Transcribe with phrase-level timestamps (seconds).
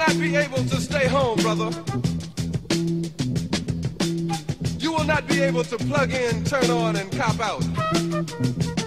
[0.00, 1.70] not be able to stay home, brother.
[4.78, 7.62] You will not be able to plug in, turn on, and cop out.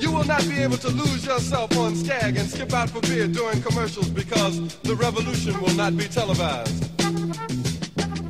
[0.02, 3.28] You will not be able to lose yourself on Skag and skip out for beer
[3.28, 6.84] during commercials because the revolution will not be televised.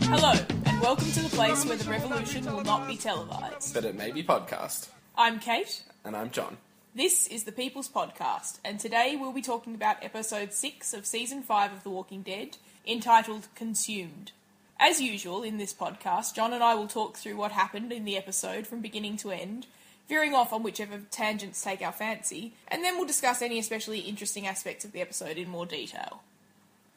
[0.04, 0.34] Hello,
[0.65, 3.73] and welcome to the place where the revolution will not be televised.
[3.73, 4.90] But it may be podcast.
[5.15, 5.84] I'm Kate.
[6.04, 6.57] And I'm John.
[6.95, 11.41] This is the People's Podcast, and today we'll be talking about episode 6 of season
[11.41, 14.31] 5 of The Walking Dead, entitled Consumed.
[14.79, 18.17] As usual in this podcast, John and I will talk through what happened in the
[18.17, 19.67] episode from beginning to end,
[20.09, 24.45] veering off on whichever tangents take our fancy, and then we'll discuss any especially interesting
[24.45, 26.23] aspects of the episode in more detail.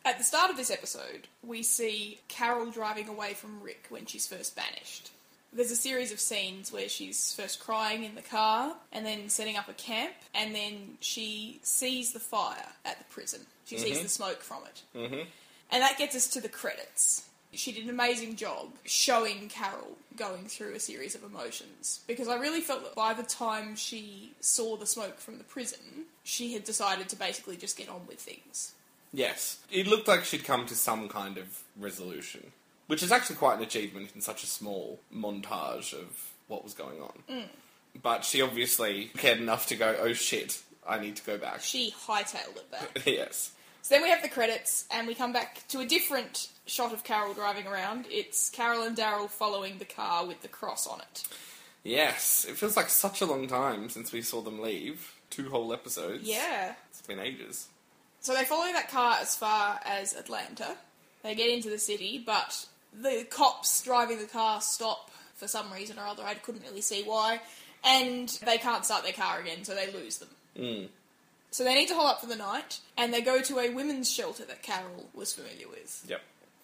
[0.04, 4.26] At the start of this episode, we see Carol driving away from Rick when she's
[4.26, 5.10] first banished.
[5.52, 9.56] There's a series of scenes where she's first crying in the car and then setting
[9.56, 13.40] up a camp, and then she sees the fire at the prison.
[13.64, 14.82] She sees the smoke from it.
[14.96, 15.28] Mm-hmm.
[15.70, 17.24] And that gets us to the credits.
[17.52, 22.36] She did an amazing job showing Carol going through a series of emotions because I
[22.36, 26.64] really felt that by the time she saw the smoke from the prison, she had
[26.64, 28.72] decided to basically just get on with things.
[29.12, 29.58] Yes.
[29.70, 32.52] It looked like she'd come to some kind of resolution,
[32.86, 37.00] which is actually quite an achievement in such a small montage of what was going
[37.00, 37.12] on.
[37.30, 37.48] Mm.
[38.02, 41.60] But she obviously cared enough to go, oh shit, I need to go back.
[41.62, 43.02] She hightailed it back.
[43.06, 43.52] yes.
[43.86, 47.04] So then we have the credits, and we come back to a different shot of
[47.04, 48.06] Carol driving around.
[48.10, 51.22] It's Carol and Daryl following the car with the cross on it.
[51.84, 52.44] Yes.
[52.48, 55.14] It feels like such a long time since we saw them leave.
[55.30, 56.24] Two whole episodes.
[56.24, 56.74] Yeah.
[56.90, 57.68] It's been ages.
[58.18, 60.76] So they follow that car as far as Atlanta.
[61.22, 65.96] They get into the city, but the cops driving the car stop for some reason
[65.96, 66.24] or other.
[66.24, 67.40] I couldn't really see why.
[67.84, 70.30] And they can't start their car again, so they lose them.
[70.58, 70.88] Mm.
[71.50, 74.10] So they need to hold up for the night, and they go to a women's
[74.10, 76.04] shelter that Carol was familiar with.
[76.08, 76.20] Yep.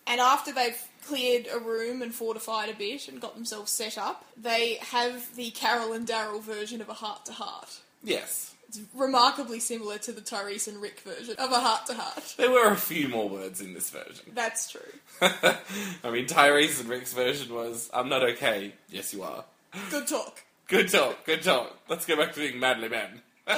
[0.07, 4.25] And after they've cleared a room and fortified a bit and got themselves set up,
[4.37, 7.81] they have the Carol and Daryl version of a heart to heart.
[8.03, 8.55] Yes.
[8.69, 12.35] It's remarkably similar to the Tyrese and Rick version of a heart to heart.
[12.39, 14.27] There were a few more words in this version.
[14.35, 14.81] That's true.
[15.23, 18.73] I mean, Tyrese and Rick's version was, I'm not okay.
[18.89, 19.45] Yes, you are.
[19.91, 20.43] Good talk.
[20.69, 21.77] Good talk, good talk.
[21.89, 23.21] Let's go back to being manly men.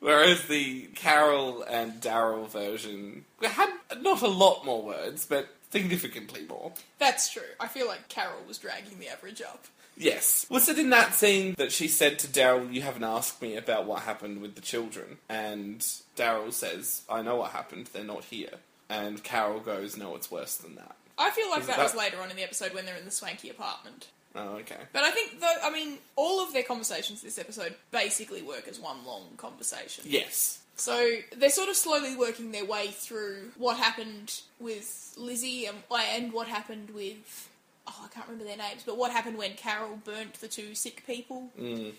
[0.00, 3.70] Whereas the Carol and Daryl version had
[4.00, 6.72] not a lot more words, but significantly more.
[6.98, 7.42] That's true.
[7.58, 9.64] I feel like Carol was dragging the average up.
[9.96, 10.46] Yes.
[10.50, 13.86] Was it in that scene that she said to Daryl, You haven't asked me about
[13.86, 15.16] what happened with the children?
[15.28, 15.80] And
[16.16, 18.50] Daryl says, I know what happened, they're not here.
[18.88, 20.94] And Carol goes, No, it's worse than that.
[21.18, 23.10] I feel like that, that- was later on in the episode when they're in the
[23.10, 24.08] swanky apartment.
[24.36, 24.76] Oh, okay.
[24.92, 28.78] But I think, though, I mean, all of their conversations this episode basically work as
[28.78, 30.04] one long conversation.
[30.06, 30.60] Yes.
[30.76, 36.32] So they're sort of slowly working their way through what happened with Lizzie and, and
[36.32, 37.48] what happened with.
[37.88, 41.04] Oh, I can't remember their names, but what happened when Carol burnt the two sick
[41.06, 41.50] people?
[41.58, 41.92] Mm.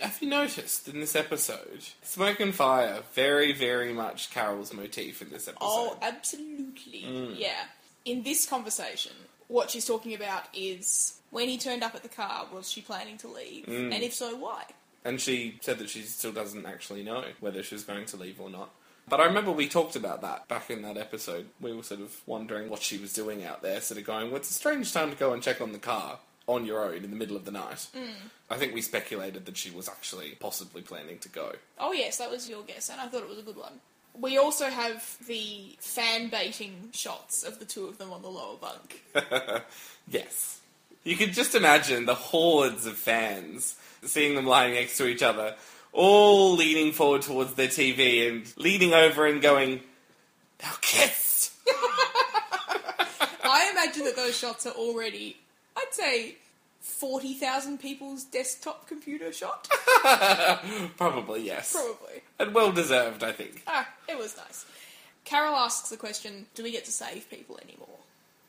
[0.00, 5.30] Have you noticed in this episode, smoke and fire, very, very much Carol's motif in
[5.30, 5.64] this episode?
[5.64, 7.04] Oh, absolutely.
[7.06, 7.38] Mm.
[7.38, 7.64] Yeah.
[8.04, 9.12] In this conversation,
[9.52, 13.18] what she's talking about is when he turned up at the car, was she planning
[13.18, 13.66] to leave?
[13.66, 13.92] Mm.
[13.92, 14.64] And if so, why?
[15.04, 18.48] And she said that she still doesn't actually know whether she's going to leave or
[18.48, 18.70] not.
[19.08, 21.46] But I remember we talked about that back in that episode.
[21.60, 24.36] We were sort of wondering what she was doing out there, sort of going, well,
[24.36, 27.10] it's a strange time to go and check on the car on your own in
[27.10, 27.88] the middle of the night.
[27.94, 28.30] Mm.
[28.50, 31.52] I think we speculated that she was actually possibly planning to go.
[31.78, 33.80] Oh, yes, that was your guess, and I thought it was a good one.
[34.18, 38.56] We also have the fan baiting shots of the two of them on the lower
[38.56, 39.02] bunk.
[40.08, 40.60] Yes.
[41.04, 45.54] You could just imagine the hordes of fans seeing them lying next to each other,
[45.92, 49.80] all leaning forward towards their TV and leaning over and going,
[50.62, 51.56] Now kiss!
[53.44, 55.36] I imagine that those shots are already,
[55.76, 56.36] I'd say,
[56.82, 59.68] 40,000 people's desktop computer shot.
[60.96, 61.72] Probably, yes.
[61.72, 62.22] Probably.
[62.38, 63.62] And well deserved, I think.
[63.66, 64.66] Ah, it was nice.
[65.24, 67.88] Carol asks the question do we get to save people anymore?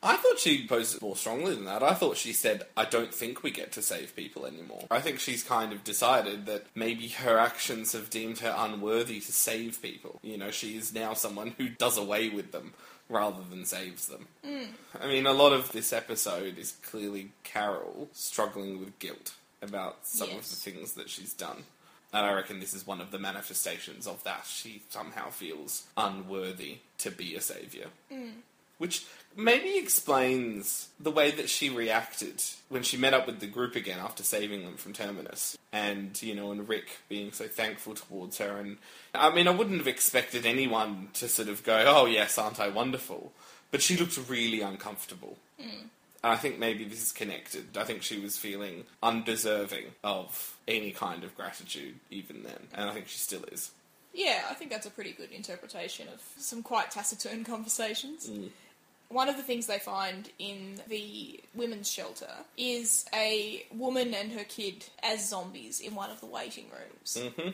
[0.05, 1.81] I thought she posed it more strongly than that.
[1.81, 4.83] I thought she said, I don't think we get to save people anymore.
[4.91, 9.31] I think she's kind of decided that maybe her actions have deemed her unworthy to
[9.31, 10.19] save people.
[10.21, 12.73] You know, she is now someone who does away with them
[13.09, 14.27] rather than saves them.
[14.45, 14.67] Mm.
[15.01, 20.29] I mean, a lot of this episode is clearly Carol struggling with guilt about some
[20.29, 21.63] of the things that she's done.
[22.13, 24.45] And I reckon this is one of the manifestations of that.
[24.45, 27.87] She somehow feels unworthy to be a saviour.
[28.11, 28.33] Mm.
[28.77, 29.05] Which
[29.35, 33.99] maybe explains the way that she reacted when she met up with the group again
[33.99, 35.57] after saving them from Terminus.
[35.71, 38.57] And, you know, and Rick being so thankful towards her.
[38.57, 38.77] And
[39.13, 42.69] I mean, I wouldn't have expected anyone to sort of go, oh, yes, aren't I
[42.69, 43.31] wonderful?
[43.71, 45.37] But she looked really uncomfortable.
[45.59, 45.87] Hmm.
[46.23, 47.77] And I think maybe this is connected.
[47.77, 52.67] I think she was feeling undeserving of any kind of gratitude even then.
[52.73, 53.71] And I think she still is.
[54.13, 58.29] Yeah, I think that's a pretty good interpretation of some quite taciturn conversations.
[58.29, 58.49] Mm.
[59.13, 64.43] One of the things they find in the women's shelter is a woman and her
[64.43, 67.17] kid as zombies in one of the waiting rooms.
[67.19, 67.49] Mm-hmm.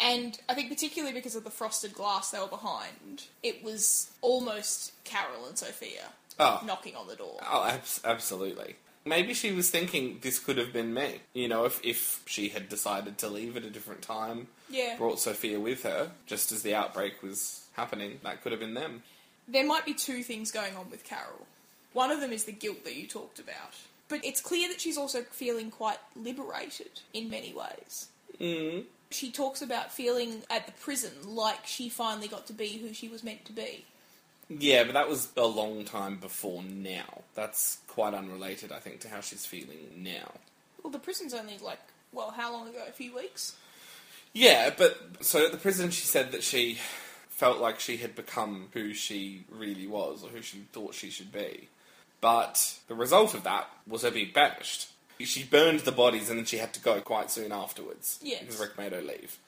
[0.00, 4.92] And I think particularly because of the frosted glass they were behind, it was almost
[5.04, 6.08] Carol and Sophia
[6.40, 6.62] Oh.
[6.66, 7.38] knocking on the door.
[7.46, 8.76] Oh, abs- absolutely.
[9.04, 11.20] Maybe she was thinking this could have been me.
[11.34, 14.96] You know, if, if she had decided to leave at a different time, Yeah.
[14.96, 19.02] brought Sophia with her, just as the outbreak was happening, that could have been them.
[19.48, 21.46] There might be two things going on with Carol.
[21.92, 23.74] One of them is the guilt that you talked about.
[24.08, 28.08] But it's clear that she's also feeling quite liberated in many ways.
[28.40, 28.84] Mm.
[29.10, 33.08] She talks about feeling at the prison like she finally got to be who she
[33.08, 33.84] was meant to be.
[34.48, 37.22] Yeah, but that was a long time before now.
[37.34, 40.32] That's quite unrelated, I think, to how she's feeling now.
[40.82, 41.80] Well, the prison's only like,
[42.12, 42.82] well, how long ago?
[42.86, 43.54] A few weeks?
[44.32, 46.78] Yeah, but so at the prison, she said that she
[47.42, 51.32] felt like she had become who she really was, or who she thought she should
[51.32, 51.68] be.
[52.20, 54.88] But the result of that was her being banished.
[55.18, 58.20] She burned the bodies and then she had to go quite soon afterwards.
[58.22, 58.42] Yes.
[58.42, 59.38] Because Rick made her leave.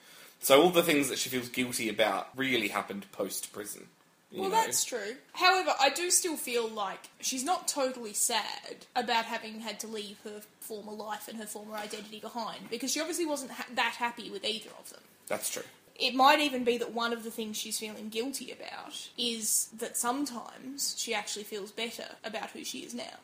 [0.41, 3.87] So all the things that she feels guilty about really happened post prison.
[4.33, 5.15] Well, that's true.
[5.33, 10.19] However, I do still feel like she's not totally sad about having had to leave
[10.25, 14.31] her former life and her former identity behind, because she obviously wasn't ha- that happy
[14.33, 15.03] with either of them.
[15.29, 15.63] That's true.
[15.97, 19.97] It might even be that one of the things she's feeling guilty about is that
[19.97, 23.19] sometimes she actually feels better about who she is now.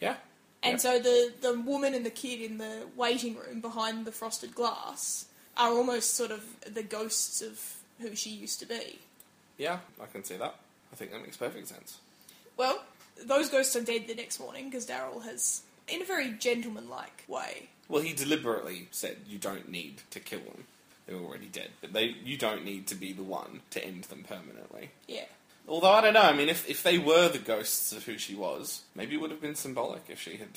[0.00, 0.16] Yeah.
[0.62, 0.80] And Yep.
[0.80, 5.26] so the, the woman and the kid in the waiting room behind the frosted glass
[5.56, 6.42] are almost sort of
[6.72, 8.98] the ghosts of who she used to be.
[9.56, 10.56] Yeah, I can see that.
[10.92, 11.98] I think that makes perfect sense.
[12.56, 12.82] Well,
[13.24, 17.68] those ghosts are dead the next morning because Daryl has, in a very gentlemanlike way,
[17.88, 20.64] Well, he deliberately said you don't need to kill them.
[21.08, 21.70] They're already dead.
[21.80, 24.90] But they, you don't need to be the one to end them permanently.
[25.08, 25.24] yeah.
[25.66, 26.22] Although I don't know.
[26.22, 29.30] I mean, if if they were the ghosts of who she was, maybe it would
[29.30, 30.48] have been symbolic if she had.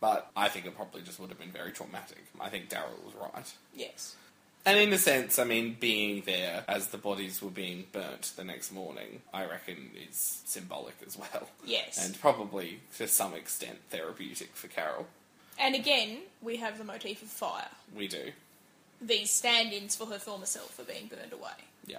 [0.00, 2.24] But I think it probably just would have been very traumatic.
[2.38, 3.50] I think Daryl was right.
[3.74, 4.16] Yes.
[4.66, 8.44] And in a sense, I mean, being there as the bodies were being burnt the
[8.44, 11.48] next morning, I reckon is symbolic as well.
[11.64, 11.96] Yes.
[11.96, 15.06] And, And probably, to some extent, therapeutic for Carol.
[15.58, 17.68] And again, we have the motif of fire.
[17.96, 18.32] We do.
[19.00, 21.50] These stand ins for her former self are being burned away.
[21.86, 21.98] Yeah.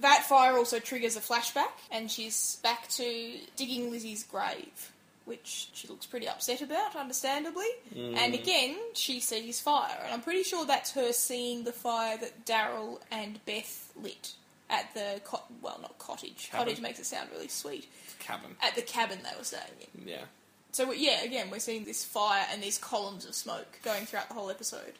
[0.00, 4.92] That fire also triggers a flashback, and she's back to digging Lizzie's grave,
[5.24, 7.66] which she looks pretty upset about, understandably.
[7.94, 8.16] Mm.
[8.16, 12.44] And again, she sees fire, and I'm pretty sure that's her seeing the fire that
[12.44, 14.34] Daryl and Beth lit
[14.68, 16.48] at the co- well, not cottage.
[16.50, 16.66] Cabin.
[16.66, 17.88] Cottage makes it sound really sweet.
[18.18, 18.56] Cabin.
[18.62, 19.62] At the cabin they were staying
[19.94, 20.08] in.
[20.08, 20.24] Yeah.
[20.72, 24.34] So yeah, again, we're seeing this fire and these columns of smoke going throughout the
[24.34, 24.92] whole episode.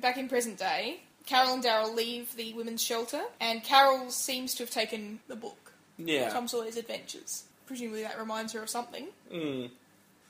[0.00, 4.62] Back in present day, Carol and Daryl leave the women's shelter, and Carol seems to
[4.62, 6.30] have taken the book, Yeah.
[6.30, 7.44] Tom Sawyer's Adventures.
[7.66, 9.08] Presumably that reminds her of something.
[9.32, 9.70] Mm.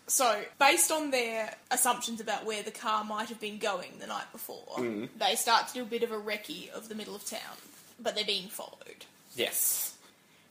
[0.07, 4.31] So, based on their assumptions about where the car might have been going the night
[4.31, 4.79] before,
[5.19, 7.57] they start to do a bit of a recce of the middle of town,
[8.01, 9.05] but they're being followed.
[9.35, 9.97] Yes.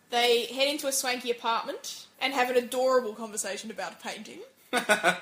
[0.10, 4.40] They head into a swanky apartment and have an adorable conversation about a painting.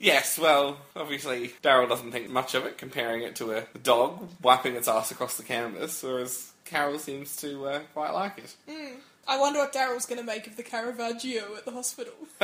[0.00, 4.76] Yes, well, obviously, Daryl doesn't think much of it, comparing it to a dog wiping
[4.76, 8.54] its ass across the canvas, whereas Carol seems to uh, quite like it.
[9.26, 12.14] I wonder what Daryl's going to make of the Caravaggio at the hospital.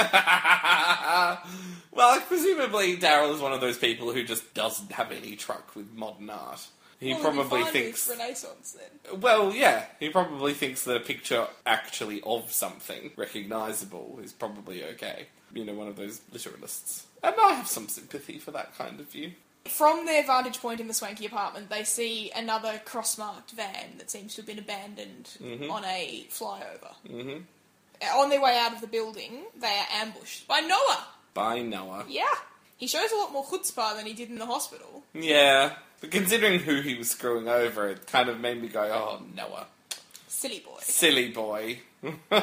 [1.93, 5.93] well, presumably, Daryl is one of those people who just doesn't have any truck with
[5.95, 6.67] modern art.
[7.01, 8.09] He Well, probably thinks.
[8.09, 9.21] Renaissance then.
[9.21, 15.27] Well, yeah, he probably thinks that a picture actually of something recognisable is probably okay.
[15.53, 17.05] You know, one of those literalists.
[17.25, 19.33] And I have some sympathy for that kind of view.
[19.67, 24.35] From their vantage point in the swanky apartment, they see another cross-marked van that seems
[24.35, 25.31] to have been abandoned
[25.71, 26.93] on a flyover.
[27.07, 27.39] hmm
[28.15, 31.07] On their way out of the building, they are ambushed by Noah.
[31.33, 32.05] By Noah.
[32.07, 32.27] Yeah,
[32.77, 35.03] he shows a lot more chutzpah than he did in the hospital.
[35.15, 39.23] Yeah, but considering who he was screwing over, it kind of made me go, oh,
[39.35, 39.67] Noah.
[40.29, 40.79] Silly boy.
[40.81, 41.79] Silly boy.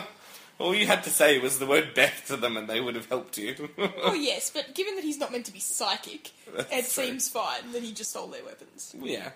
[0.61, 3.07] All you had to say was the word Beth to them and they would have
[3.07, 3.69] helped you.
[4.03, 7.05] oh yes, but given that he's not meant to be psychic, That's it true.
[7.05, 8.95] seems fine that he just stole their weapons.
[9.01, 9.31] yeah.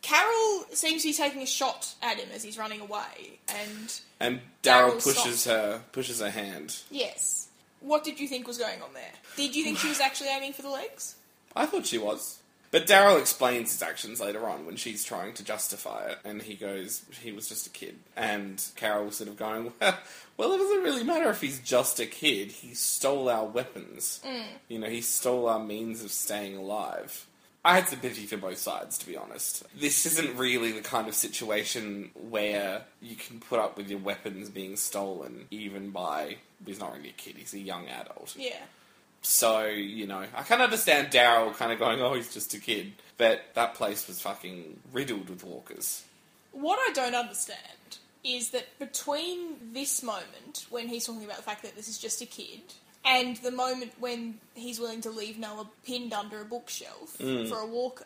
[0.00, 4.40] Carol seems to be taking a shot at him as he's running away, and And
[4.62, 5.44] Daryl Daryl pushes stops.
[5.46, 6.76] her pushes her hand.
[6.90, 7.48] yes,
[7.80, 9.12] What did you think was going on there?
[9.36, 11.16] Did you think she was actually aiming for the legs?
[11.56, 12.38] I thought she was.
[12.70, 16.54] But Daryl explains his actions later on when she's trying to justify it, and he
[16.54, 17.98] goes, he was just a kid.
[18.16, 19.98] And Carol sort of going, well,
[20.36, 22.50] well, it doesn't really matter if he's just a kid.
[22.52, 24.20] He stole our weapons.
[24.24, 24.44] Mm.
[24.68, 27.26] You know, he stole our means of staying alive.
[27.64, 29.64] I had sympathy for both sides, to be honest.
[29.78, 34.48] This isn't really the kind of situation where you can put up with your weapons
[34.48, 36.36] being stolen, even by.
[36.64, 38.34] He's not really a kid, he's a young adult.
[38.38, 38.60] Yeah.
[39.22, 42.92] So, you know, I can understand Daryl kind of going, oh, he's just a kid.
[43.16, 46.04] But that place was fucking riddled with walkers.
[46.52, 47.58] What I don't understand
[48.24, 52.22] is that between this moment, when he's talking about the fact that this is just
[52.22, 52.60] a kid,
[53.04, 57.48] and the moment when he's willing to leave Noah pinned under a bookshelf mm.
[57.48, 58.04] for a walker,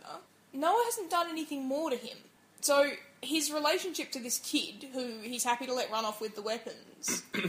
[0.52, 2.16] Noah hasn't done anything more to him.
[2.60, 2.90] So
[3.20, 7.22] his relationship to this kid, who he's happy to let run off with the weapons,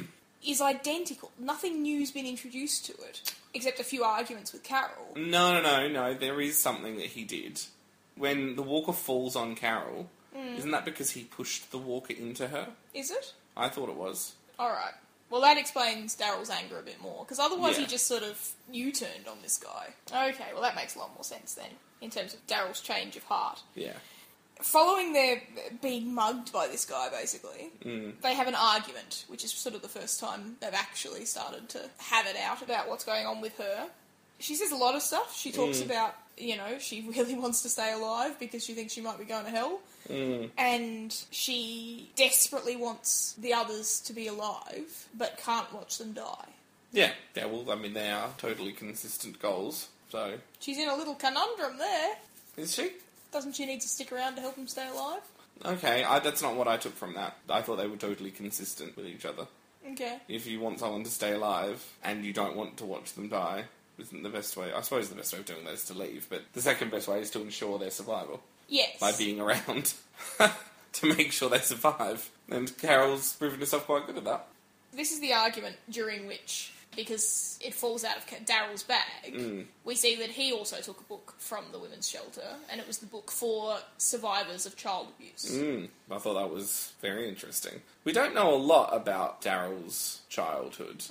[0.45, 1.31] is identical.
[1.39, 5.13] Nothing new's been introduced to it, except a few arguments with Carol.
[5.15, 7.61] No, no, no, no, there is something that he did.
[8.15, 10.55] When the walker falls on Carol, hmm.
[10.55, 12.69] isn't that because he pushed the walker into her?
[12.93, 13.33] Is it?
[13.57, 14.33] I thought it was.
[14.59, 14.93] Alright.
[15.29, 19.27] Well, that explains Daryl's anger a bit more, because otherwise he just sort of U-turned
[19.27, 19.87] on this guy.
[20.11, 21.71] Okay, well that makes a lot more sense then,
[22.01, 23.61] in terms of Daryl's change of heart.
[23.73, 23.93] Yeah.
[24.63, 25.41] Following their
[25.81, 28.11] being mugged by this guy, basically, hmm.
[28.21, 31.81] they have an argument, which is sort of the first time they've actually started to
[31.97, 33.87] have it out about what's going on with her.
[34.39, 35.35] She says a lot of stuff.
[35.35, 35.89] She talks hmm.
[35.89, 39.25] about, you know, she really wants to stay alive because she thinks she might be
[39.25, 39.81] going to hell.
[40.07, 40.45] Hmm.
[40.57, 46.47] And she desperately wants the others to be alive, but can't watch them die.
[46.93, 50.35] Yeah, yeah, well, I mean, they are totally consistent goals, so.
[50.59, 52.15] She's in a little conundrum there.
[52.55, 52.91] Is she?
[53.33, 55.21] Doesn't she need to stick around to help him stay alive?
[55.65, 57.35] Okay, I, that's not what I took from that.
[57.49, 59.47] I thought they were totally consistent with each other.
[59.91, 60.17] Okay.
[60.27, 63.65] If you want someone to stay alive and you don't want to watch them die,
[63.97, 64.71] isn't the best way.
[64.73, 67.07] I suppose the best way of doing that is to leave, but the second best
[67.07, 68.97] way is to ensure their survival Yes.
[68.99, 69.93] by being around
[70.93, 72.29] to make sure they survive.
[72.49, 74.47] And Carol's proven herself quite good at that.
[74.93, 80.15] This is the argument during which, because it falls out of Daryl's bag, we see
[80.17, 83.31] that he also took a book from the women's shelter, and it was the book
[83.31, 85.51] for survivors of child abuse.
[85.57, 87.81] Mm, I thought that was very interesting.
[88.03, 91.03] We don't know a lot about Daryl's childhood,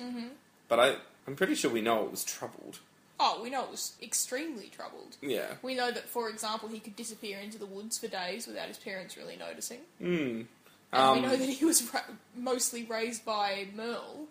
[0.68, 0.96] but I,
[1.26, 2.78] I'm pretty sure we know it was troubled.
[3.20, 5.16] Oh, we know it was extremely troubled.
[5.20, 5.54] Yeah.
[5.62, 8.78] We know that, for example, he could disappear into the woods for days without his
[8.78, 9.78] parents really noticing.
[10.02, 10.46] Mm.
[10.94, 12.00] And Um, we know that he was ra-
[12.36, 14.26] mostly raised by Merle.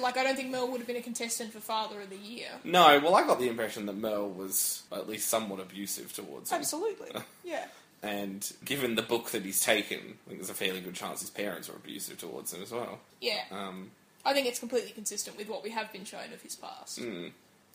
[0.00, 2.48] Like, I don't think Merle would have been a contestant for Father of the Year.
[2.64, 6.58] No, well, I got the impression that Merle was at least somewhat abusive towards him.
[6.58, 7.10] Absolutely.
[7.44, 7.66] Yeah.
[8.04, 11.30] And given the book that he's taken, I think there's a fairly good chance his
[11.30, 12.98] parents were abusive towards him as well.
[13.20, 13.42] Yeah.
[13.52, 13.92] Um,
[14.24, 17.00] I think it's completely consistent with what we have been shown of his past.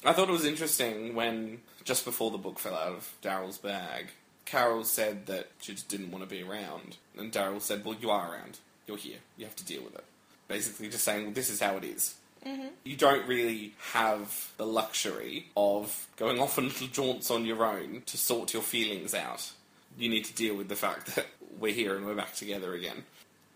[0.05, 4.07] I thought it was interesting when, just before the book fell out of Daryl's bag,
[4.45, 6.97] Carol said that she just didn't want to be around.
[7.17, 8.59] And Daryl said, Well, you are around.
[8.85, 9.17] You're here.
[9.37, 10.05] You have to deal with it.
[10.47, 12.15] Basically, just saying, Well, this is how it is.
[12.45, 12.67] Mm-hmm.
[12.83, 18.03] You don't really have the luxury of going off on little jaunts on your own
[18.05, 19.51] to sort your feelings out.
[19.97, 21.25] You need to deal with the fact that
[21.59, 23.03] we're here and we're back together again.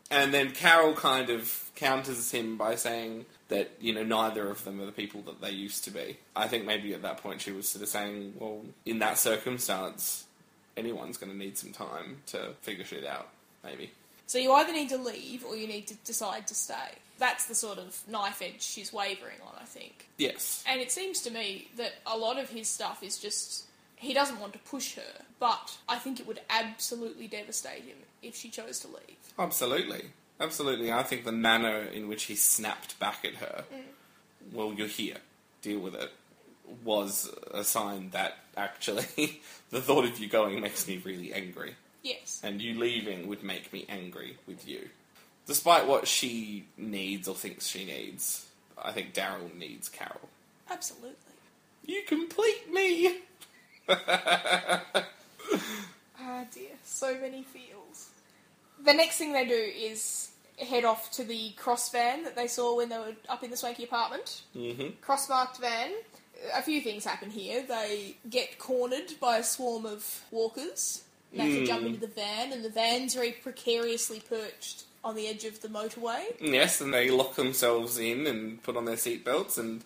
[0.10, 4.82] And then Carol kind of counters him by saying that, you know, neither of them
[4.82, 6.18] are the people that they used to be.
[6.36, 10.26] I think maybe at that point she was sort of saying, well, in that circumstance,
[10.76, 13.30] anyone's going to need some time to figure shit out,
[13.64, 13.92] maybe.
[14.28, 16.98] So you either need to leave or you need to decide to stay.
[17.18, 20.08] That's the sort of knife edge she's wavering on, I think.
[20.18, 20.64] Yes.
[20.68, 23.66] And it seems to me that a lot of his stuff is just.
[23.96, 28.36] He doesn't want to push her, but I think it would absolutely devastate him if
[28.36, 29.18] she chose to leave.
[29.38, 30.06] Absolutely.
[30.40, 30.92] Absolutely.
[30.92, 34.54] I think the manner in which he snapped back at her, mm.
[34.54, 35.18] well, you're here,
[35.62, 36.12] deal with it,
[36.84, 41.76] was a sign that actually the thought of you going makes me really angry.
[42.04, 42.42] Yes.
[42.44, 44.90] and you leaving would make me angry with you.
[45.46, 48.48] Despite what she needs or thinks she needs,
[48.82, 50.30] I think Daryl needs Carol.
[50.70, 51.16] Absolutely.
[51.86, 53.20] You complete me!
[56.24, 56.70] Ah, dear.
[56.86, 58.10] So many feels.
[58.84, 60.30] The next thing they do is
[60.60, 63.58] head off to the cross van that they saw when they were up in the
[63.58, 64.44] swanky apartment.
[64.56, 64.90] Mm-hmm.
[65.02, 65.92] Cross marked van.
[66.56, 67.64] A few things happen here.
[67.68, 71.04] They get cornered by a swarm of walkers.
[71.34, 71.88] They have to jump hmm.
[71.88, 76.22] into the van, and the van's very precariously perched on the edge of the motorway.
[76.40, 79.84] Yes, and they lock themselves in and put on their seatbelts, and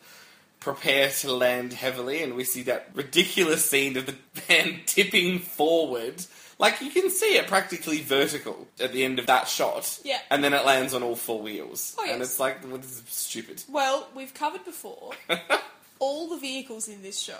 [0.59, 6.25] prepare to land heavily, and we see that ridiculous scene of the van tipping forward.
[6.57, 9.99] Like you can see it practically vertical at the end of that shot.
[10.03, 10.19] Yeah.
[10.31, 11.95] And then it lands on all four wheels.
[11.99, 13.63] Oh, And it's like, well, this is stupid.
[13.69, 15.11] Well, we've covered before.
[15.99, 17.33] all the vehicles in this show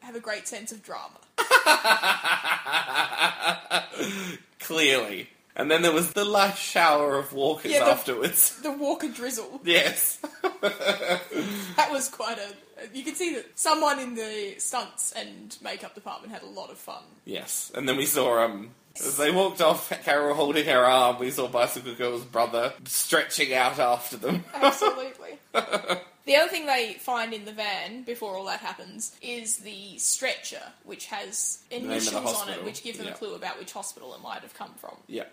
[0.00, 1.18] have a great sense of drama.
[4.60, 5.28] Clearly.
[5.56, 8.58] And then there was the light shower of walkers Yeah, the- afterwards.
[8.62, 9.60] The Walker drizzle.
[9.64, 10.18] Yes.
[10.62, 12.48] That was quite a.
[12.96, 16.76] You can see that someone in the stunts and makeup department had a lot of
[16.78, 17.02] fun.
[17.24, 17.72] yes.
[17.74, 21.48] And then we saw, um, as they walked off, Carol holding her arm, we saw
[21.48, 24.44] Bicycle Girl's brother stretching out after them.
[24.54, 25.38] Absolutely.
[26.26, 30.62] The other thing they find in the van before all that happens is the stretcher,
[30.84, 33.12] which has name of the initials on it, which give them Yeah.
[33.12, 34.96] a clue about which hospital it might have come from.
[35.06, 35.24] yeah.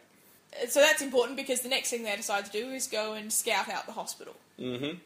[0.70, 3.70] So that's important because the next thing they decide to do is go and scout
[3.70, 4.34] out the hospital.
[4.60, 4.98] Mm-hmm.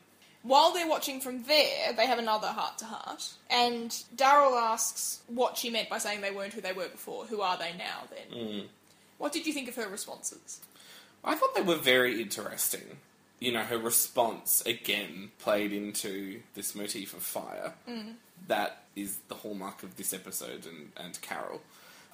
[0.43, 5.57] While they're watching from there, they have another heart to heart, and Daryl asks what
[5.57, 7.25] she meant by saying they weren't who they were before.
[7.25, 8.39] Who are they now then?
[8.39, 8.65] Mm.
[9.17, 10.61] What did you think of her responses?
[11.23, 12.97] I thought they were very interesting.
[13.41, 17.73] You know, her response again played into this motif of fire.
[18.47, 21.61] That is the hallmark of this episode and, and Carol.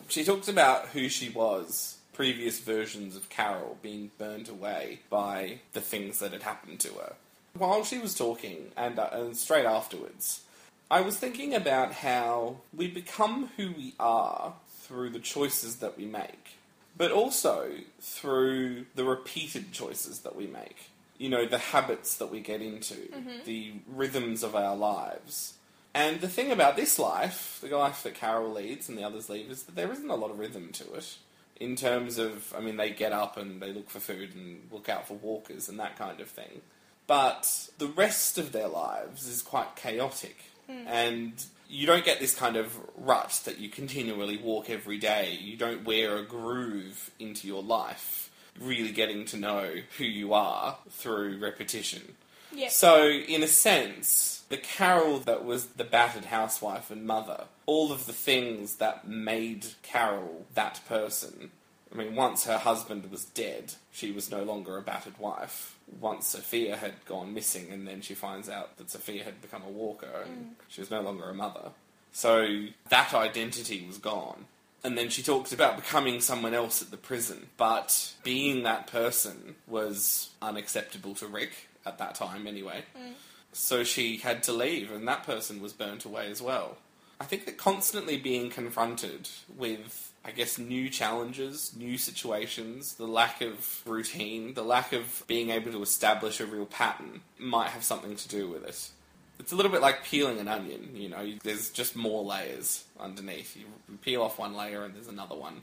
[0.07, 5.81] She talks about who she was, previous versions of Carol being burnt away by the
[5.81, 7.13] things that had happened to her.
[7.55, 10.41] While she was talking, and, uh, and straight afterwards,
[10.89, 16.05] I was thinking about how we become who we are through the choices that we
[16.05, 16.57] make,
[16.97, 20.89] but also through the repeated choices that we make.
[21.17, 23.43] You know, the habits that we get into, mm-hmm.
[23.45, 25.55] the rhythms of our lives.
[25.93, 29.49] And the thing about this life, the life that Carol leads and the others lead,
[29.49, 31.17] is that there isn't a lot of rhythm to it.
[31.59, 34.89] In terms of, I mean, they get up and they look for food and look
[34.89, 36.61] out for walkers and that kind of thing.
[37.07, 40.37] But the rest of their lives is quite chaotic.
[40.69, 40.87] Hmm.
[40.87, 45.37] And you don't get this kind of rut that you continually walk every day.
[45.41, 48.26] You don't wear a groove into your life,
[48.59, 52.15] really getting to know who you are through repetition.
[52.53, 52.69] Yeah.
[52.69, 58.05] So, in a sense, the Carol that was the battered housewife and mother, all of
[58.05, 61.51] the things that made Carol that person.
[61.93, 65.75] I mean, once her husband was dead, she was no longer a battered wife.
[65.99, 69.69] Once Sophia had gone missing, and then she finds out that Sophia had become a
[69.69, 71.71] walker, and she was no longer a mother.
[72.11, 74.45] So that identity was gone.
[74.83, 77.47] And then she talks about becoming someone else at the prison.
[77.57, 81.51] But being that person was unacceptable to Rick
[81.85, 82.83] at that time, anyway.
[82.97, 83.13] Mm.
[83.53, 86.77] So she had to leave, and that person was burnt away as well.
[87.19, 93.41] I think that constantly being confronted with, I guess, new challenges, new situations, the lack
[93.41, 98.15] of routine, the lack of being able to establish a real pattern might have something
[98.15, 98.89] to do with it.
[99.39, 103.55] It's a little bit like peeling an onion, you know, there's just more layers underneath.
[103.55, 103.65] You
[104.01, 105.61] peel off one layer and there's another one.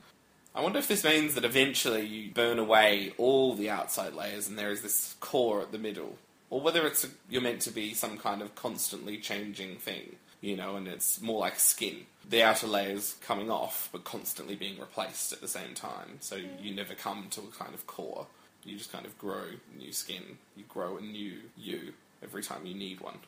[0.55, 4.57] I wonder if this means that eventually you burn away all the outside layers and
[4.57, 6.15] there is this core at the middle.
[6.49, 10.55] Or whether it's a, you're meant to be some kind of constantly changing thing, you
[10.55, 12.05] know, and it's more like skin.
[12.29, 16.17] The outer layers coming off, but constantly being replaced at the same time.
[16.21, 18.27] So you never come to a kind of core.
[18.63, 19.43] You just kind of grow
[19.77, 20.37] new skin.
[20.55, 23.19] You grow a new you every time you need one.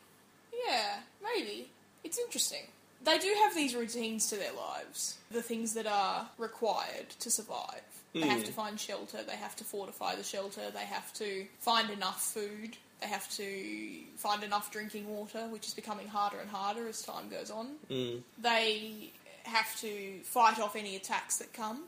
[0.65, 1.70] Yeah, maybe.
[2.04, 2.63] It's interesting.
[3.04, 7.82] They do have these routines to their lives, the things that are required to survive.
[8.13, 8.56] They have to hmm.
[8.56, 13.08] find shelter, they have to fortify the shelter, they have to find enough food, they
[13.08, 17.52] have to find enough drinking water, which is becoming harder and harder as time goes
[17.52, 17.67] on.
[17.89, 18.17] Hmm.
[18.41, 19.12] They
[19.43, 21.84] have to fight off any attacks that come.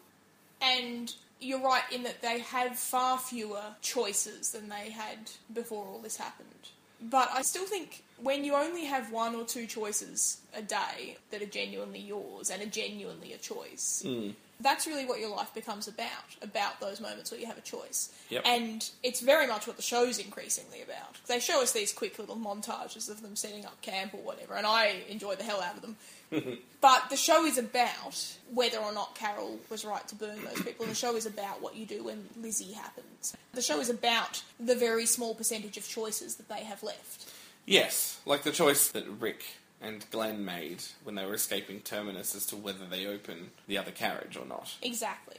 [0.62, 5.99] And you're right in that they have far fewer choices than they had before all
[5.99, 6.69] this happened.
[7.01, 11.41] But I still think when you only have one or two choices a day that
[11.41, 14.33] are genuinely yours and are genuinely a choice, mm.
[14.59, 16.07] That's really what your life becomes about
[16.41, 18.11] about those moments where you have a choice.
[18.29, 18.43] Yep.
[18.45, 21.17] And it's very much what the show's increasingly about.
[21.27, 24.65] They show us these quick little montages of them setting up camp or whatever, and
[24.65, 25.95] I enjoy the hell out of them.
[26.81, 30.85] But the show is about whether or not Carol was right to burn those people.
[30.85, 33.35] The show is about what you do when Lizzie happens.
[33.53, 37.29] The show is about the very small percentage of choices that they have left.
[37.65, 39.43] Yes, like the choice that Rick
[39.81, 43.91] and Glenn made when they were escaping Terminus as to whether they open the other
[43.91, 44.75] carriage or not.
[44.81, 45.37] Exactly.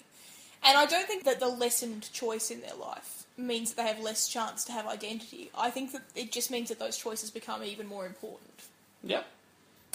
[0.63, 4.01] And I don't think that the lessened choice in their life means that they have
[4.03, 5.51] less chance to have identity.
[5.57, 8.65] I think that it just means that those choices become even more important.
[9.03, 9.27] Yep.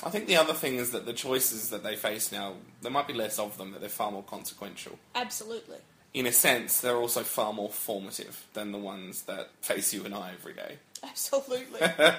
[0.04, 3.08] I think the other thing is that the choices that they face now, there might
[3.08, 5.00] be less of them, that they're far more consequential.
[5.14, 5.78] Absolutely.
[6.14, 10.14] In a sense, they're also far more formative than the ones that face you and
[10.14, 10.78] I every day.
[11.04, 11.80] Absolutely.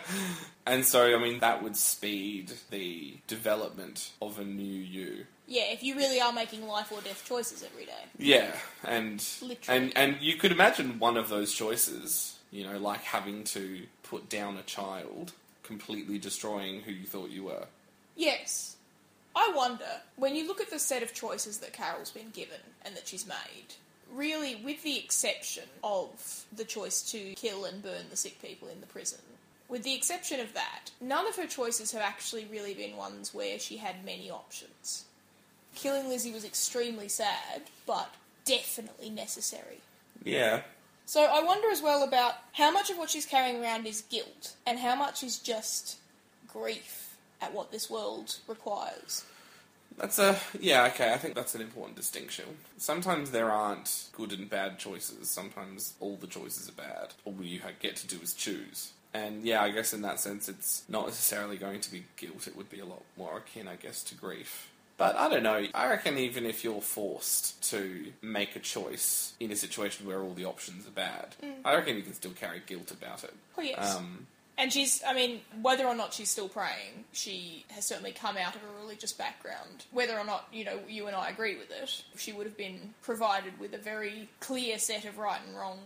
[0.69, 5.27] And so, I mean, that would speed the development of a new you.
[5.47, 7.93] yeah, if you really are making life or death choices every day.
[8.19, 8.51] Yeah,
[8.83, 9.81] and Literally.
[9.85, 14.29] and and you could imagine one of those choices, you know, like having to put
[14.29, 17.67] down a child, completely destroying who you thought you were.
[18.17, 18.77] Yes.
[19.37, 22.97] I wonder, when you look at the set of choices that Carol's been given and
[22.97, 23.75] that she's made,
[24.13, 28.81] really, with the exception of the choice to kill and burn the sick people in
[28.81, 29.21] the prison,
[29.69, 33.59] with the exception of that, none of her choices have actually really been ones where
[33.59, 35.05] she had many options.
[35.75, 38.15] Killing Lizzie was extremely sad, but
[38.45, 39.81] definitely necessary.
[40.23, 40.63] Yeah.
[41.05, 44.57] So I wonder as well about how much of what she's carrying around is guilt
[44.67, 45.99] and how much is just
[46.49, 49.25] grief at what this world requires.
[49.97, 52.45] That's a yeah, okay, I think that's an important distinction.
[52.77, 55.29] Sometimes there aren't good and bad choices.
[55.29, 57.15] Sometimes all the choices are bad.
[57.25, 58.93] All you get to do is choose.
[59.15, 62.57] And yeah, I guess in that sense it's not necessarily going to be guilt, it
[62.57, 64.69] would be a lot more akin, I guess, to grief.
[64.99, 65.67] But I don't know.
[65.75, 70.33] I reckon even if you're forced to make a choice in a situation where all
[70.33, 73.35] the options are bad, I reckon you can still carry guilt about it.
[73.59, 73.95] Oh yes.
[73.97, 74.27] Um,
[74.59, 78.55] and she's, I mean, whether or not she's still praying, she has certainly come out
[78.57, 79.85] of a religious background.
[79.91, 82.95] Whether or not, you know, you and I agree with it, she would have been
[83.03, 85.79] provided with a very clear set of right and wrong.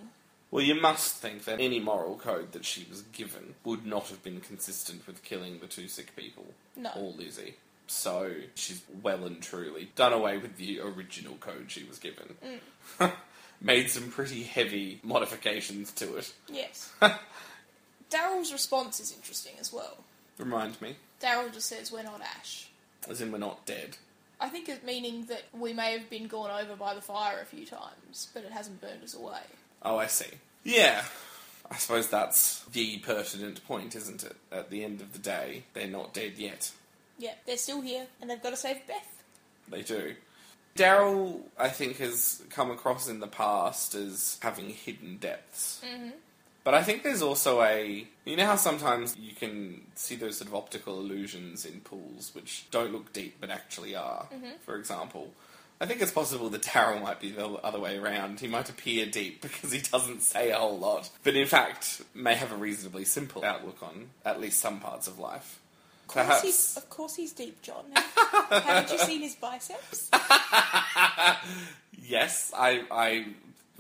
[0.50, 4.22] well, you must think that any moral code that she was given would not have
[4.22, 6.46] been consistent with killing the two sick people.
[6.76, 6.90] No.
[6.96, 7.54] or Lizzie.
[7.88, 12.36] So she's well and truly done away with the original code she was given.
[13.00, 13.12] Mm.
[13.60, 16.32] Made some pretty heavy modifications to it.
[16.48, 16.92] Yes.
[18.10, 19.98] Daryl's response is interesting as well.
[20.38, 22.68] Remind me, Daryl just says, We're not Ash.
[23.08, 23.96] as in we're not dead.
[24.40, 27.44] I think it meaning that we may have been gone over by the fire a
[27.44, 29.40] few times, but it hasn't burned us away.
[29.82, 30.30] Oh, I see.
[30.64, 31.04] Yeah.
[31.70, 34.36] I suppose that's the pertinent point, isn't it?
[34.50, 36.72] At the end of the day, they're not dead yet.
[37.18, 39.22] Yeah, they're still here, and they've got to save Beth.
[39.68, 40.14] They do.
[40.76, 45.82] Daryl, I think, has come across in the past as having hidden depths.
[45.84, 46.10] Mm-hmm.
[46.62, 48.06] But I think there's also a.
[48.24, 52.66] You know how sometimes you can see those sort of optical illusions in pools which
[52.70, 54.56] don't look deep but actually are, mm-hmm.
[54.60, 55.32] for example?
[55.82, 58.40] I think it's possible that Daryl might be the other way around.
[58.40, 62.34] He might appear deep because he doesn't say a whole lot, but in fact may
[62.34, 65.58] have a reasonably simple outlook on at least some parts of life.
[66.08, 67.84] Of course, he's, of course he's deep, John.
[67.94, 70.10] Haven't you seen his biceps?
[72.10, 73.26] Yes, I I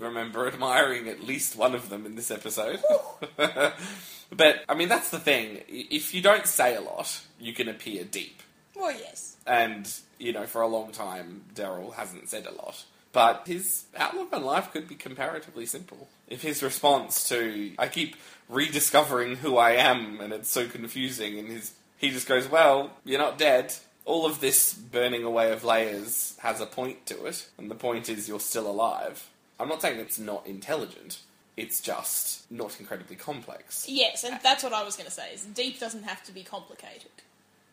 [0.00, 2.80] remember admiring at least one of them in this episode.
[3.36, 5.62] but I mean, that's the thing.
[5.68, 8.42] If you don't say a lot, you can appear deep.
[8.74, 9.36] Well, yes.
[9.46, 12.84] And you know, for a long time, Daryl hasn't said a lot.
[13.12, 16.08] But his outlook on life could be comparatively simple.
[16.28, 18.16] If his response to I keep
[18.48, 23.18] rediscovering who I am and it's so confusing, and his he just goes, "Well, you're
[23.18, 23.74] not dead."
[24.06, 28.08] All of this burning away of layers has a point to it, and the point
[28.08, 29.28] is you're still alive.
[29.60, 31.20] I'm not saying it's not intelligent.
[31.56, 33.86] It's just not incredibly complex.
[33.88, 35.32] Yes, and that's what I was going to say.
[35.34, 37.10] Is deep doesn't have to be complicated.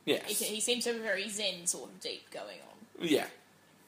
[0.06, 0.40] Yes.
[0.40, 3.08] He, he seems to have a very zen sort of deep going on.
[3.08, 3.26] Yeah.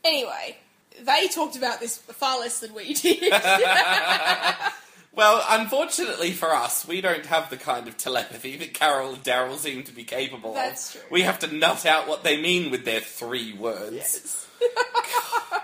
[0.04, 0.58] Anyway,
[1.02, 3.34] they talked about this far less than we did.
[5.20, 9.58] Well, unfortunately for us, we don't have the kind of telepathy that Carol and Daryl
[9.58, 10.56] seem to be capable of.
[10.56, 11.02] That's of.
[11.02, 11.10] true.
[11.12, 13.96] We have to nut out what they mean with their three words.
[13.96, 14.48] Yes.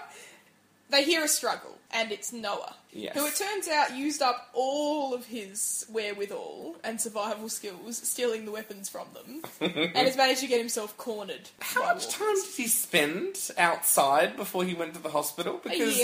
[0.96, 3.14] they hear a struggle, and it's Noah, Yes.
[3.16, 8.52] who it turns out used up all of his wherewithal and survival skills, stealing the
[8.52, 11.50] weapons from them, and has managed to get himself cornered.
[11.60, 15.60] How much time did he spend outside before he went to the hospital?
[15.62, 16.02] Because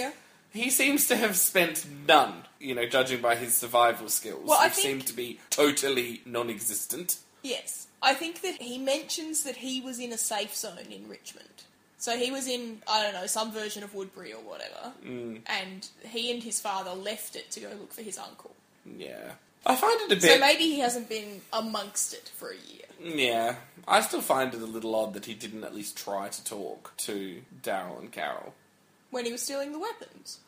[0.52, 4.74] he seems to have spent none, you know, judging by his survival skills, Well, which
[4.74, 7.18] think- seem to be totally non existent.
[7.44, 7.88] Yes.
[8.04, 11.64] I think that he mentions that he was in a safe zone in Richmond.
[12.02, 14.92] So he was in, I don't know, some version of Woodbury or whatever.
[15.06, 15.42] Mm.
[15.46, 18.56] And he and his father left it to go look for his uncle.
[18.98, 19.34] Yeah.
[19.68, 20.24] I find it a bit.
[20.24, 23.16] So maybe he hasn't been amongst it for a year.
[23.16, 23.58] Yeah.
[23.88, 26.98] I still find it a little odd that he didn't at least try to talk
[26.98, 28.56] to Daryl and Carol.
[29.12, 30.40] When he was stealing the weapons.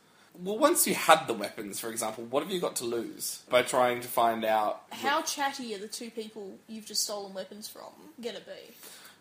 [0.42, 3.62] Well, once you had the weapons, for example, what have you got to lose by
[3.62, 4.82] trying to find out?
[4.90, 8.74] How chatty are the two people you've just stolen weapons from gonna be?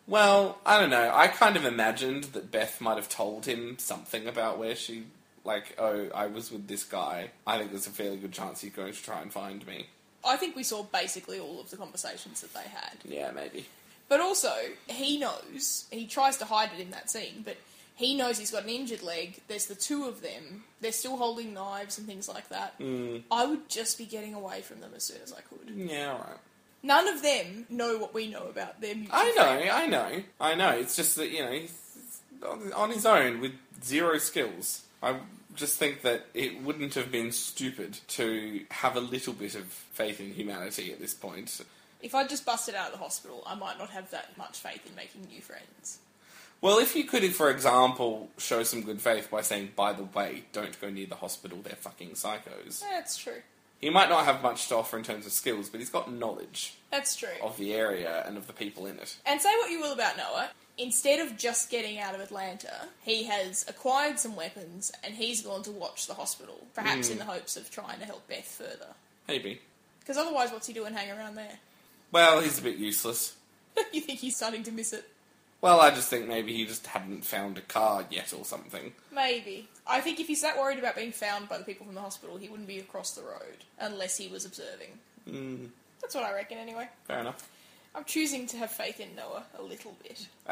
[0.07, 1.11] Well, I don't know.
[1.15, 5.05] I kind of imagined that Beth might have told him something about where she,
[5.45, 7.31] like, oh, I was with this guy.
[7.47, 9.87] I think there's a fairly good chance he's going to try and find me.
[10.25, 12.93] I think we saw basically all of the conversations that they had.
[13.05, 13.67] Yeah, maybe.
[14.09, 14.53] But also,
[14.89, 17.57] he knows, he tries to hide it in that scene, but
[17.95, 19.41] He knows he's got an injured leg.
[19.49, 20.65] There's the two of them.
[20.81, 22.79] They're still holding knives and things like that.
[22.79, 23.23] Mm.
[23.31, 25.75] I would just be getting away from them as soon as I could.
[25.75, 26.39] Yeah, right.
[26.83, 29.71] None of them know what we know about their mutual I know, friend.
[29.71, 30.71] I know, I know.
[30.71, 31.73] It's just that you know, he's
[32.45, 33.53] on- on his own with
[33.85, 34.83] zero skills.
[35.03, 35.21] I
[35.55, 40.19] just think that it wouldn't have been stupid to have a little bit of faith
[40.21, 41.61] in humanity at this point.
[42.01, 44.85] If I just busted out of the hospital, I might not have that much faith
[44.87, 45.99] in making new friends.
[46.61, 50.45] Well, if you could, for example, show some good faith by saying, "By the way,
[50.53, 53.43] don't go near the hospital; they're fucking psychos." That's true.
[53.83, 56.77] He might not have much to offer in terms of skills, but he's got knowledge
[56.93, 57.29] That's true.
[57.43, 59.17] of the area and of the people in it.
[59.27, 63.25] And say what you will about Noah, instead of just getting out of Atlanta, he
[63.25, 67.27] has acquired some weapons and he's gone to watch the hospital, perhaps in hmm.
[67.27, 68.95] the hopes of trying to help Beth further.
[69.27, 69.61] Maybe.
[69.99, 71.59] Because otherwise, what's he doing hanging around there?
[72.13, 73.35] Well, he's a bit useless.
[73.93, 75.09] you think he's starting to miss it?
[75.63, 78.93] Well, I just think maybe he just hadn't found a car yet or something.
[79.15, 79.69] Maybe.
[79.87, 82.37] I think if he's that worried about being found by the people from the hospital,
[82.37, 84.99] he wouldn't be across the road unless he was observing.
[85.31, 85.69] Mm,
[86.01, 86.89] That's what I reckon, anyway.
[87.05, 87.49] fair enough.
[87.95, 90.27] I'm choosing to have faith in Noah a little bit.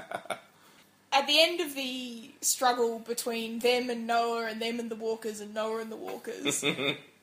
[1.13, 5.41] At the end of the struggle between them and Noah, and them and the Walkers,
[5.41, 6.63] and Noah and the Walkers,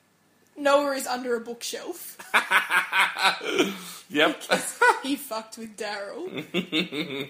[0.58, 2.18] Noah is under a bookshelf.
[4.10, 4.42] Yep.
[5.02, 7.28] he fucked with Daryl.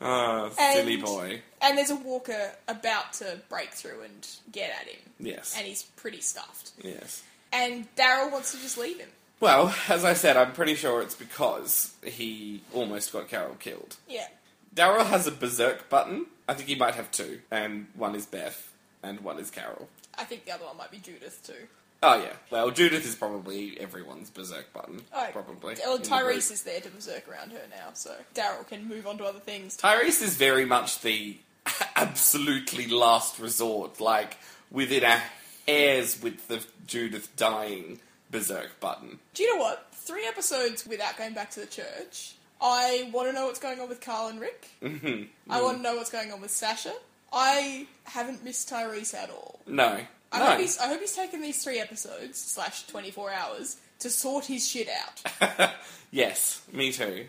[0.00, 1.42] Ah, silly And- boy.
[1.60, 5.00] And there's a Walker about to break through and get at him.
[5.18, 5.54] Yes.
[5.56, 6.72] And he's pretty stuffed.
[6.82, 7.22] Yes.
[7.52, 9.10] And Daryl wants to just leave him.
[9.40, 13.96] Well, as I said, I'm pretty sure it's because he almost got Carol killed.
[14.08, 14.28] Yeah.
[14.74, 16.26] Daryl has a berserk button.
[16.48, 19.88] I think he might have two, and one is Beth, and one is Carol.
[20.18, 21.66] I think the other one might be Judith, too.
[22.02, 22.32] Oh yeah.
[22.50, 25.02] Well, Judith is probably everyone's berserk button.
[25.14, 25.76] Oh, probably.
[25.84, 29.06] Well, in the Tyrese is there to berserk around her now, so Daryl can move
[29.06, 29.76] on to other things.
[29.76, 31.36] Tyrese is very much the
[31.96, 34.38] absolutely last resort, like
[34.70, 35.20] within a
[35.66, 39.18] hair's width of Judith dying berserk button.
[39.34, 39.86] Do you know what?
[39.92, 42.34] Three episodes without going back to the church.
[42.62, 44.68] I want to know what's going on with Carl and Rick.
[44.82, 46.92] hmm I want to know what's going on with Sasha.
[47.32, 49.60] I haven't missed Tyrese at all.
[49.66, 50.00] No.
[50.32, 50.46] I, no.
[50.46, 54.68] hope he's, I hope he's taken these three episodes, slash 24 hours, to sort his
[54.68, 55.70] shit out.
[56.10, 57.26] yes, me too.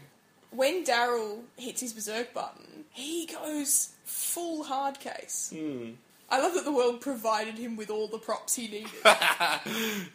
[0.52, 5.52] when Daryl hits his berserk button, he goes full hard case.
[5.56, 5.92] Hmm.
[6.34, 8.90] I love that the world provided him with all the props he needed.
[9.04, 9.60] I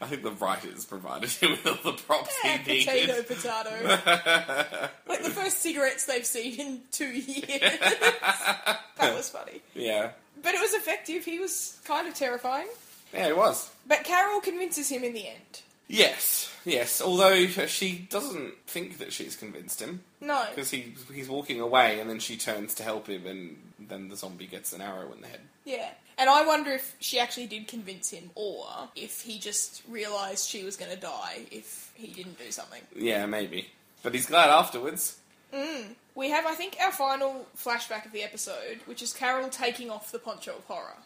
[0.07, 3.27] think the writers provided him with all the props Eh, he potato, needed.
[3.27, 4.88] potato.
[5.07, 7.61] like the first cigarettes they've seen in two years.
[7.61, 9.61] that was funny.
[9.75, 10.12] yeah.
[10.46, 11.24] But it was effective.
[11.24, 12.68] He was kind of terrifying.
[13.12, 13.68] Yeah, it was.
[13.85, 15.62] But Carol convinces him in the end.
[15.88, 17.00] Yes, yes.
[17.02, 20.44] Although she doesn't think that she's convinced him No.
[20.54, 24.16] because he he's walking away, and then she turns to help him, and then the
[24.16, 25.40] zombie gets an arrow in the head.
[25.64, 25.90] Yeah.
[26.16, 30.62] And I wonder if she actually did convince him or if he just realised she
[30.62, 32.82] was going to die if he didn't do something.
[32.94, 33.68] Yeah, maybe.
[34.04, 35.18] But he's glad afterwards.
[35.52, 35.94] Mm.
[36.16, 40.11] We have, I think, our final flashback of the episode, which is Carol taking off
[40.11, 40.96] the poncho of horror.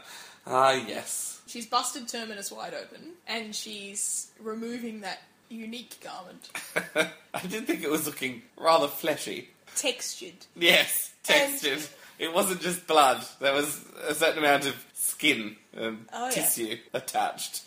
[0.46, 1.40] Ah, yes.
[1.46, 6.50] She's busted Terminus wide open, and she's removing that unique garment.
[7.32, 9.48] I did think it was looking rather fleshy.
[9.74, 10.34] Textured.
[10.54, 11.82] Yes, textured.
[12.18, 13.24] It wasn't just blood.
[13.40, 16.30] There was a certain amount of skin and Oh, yeah.
[16.30, 17.62] tissue attached.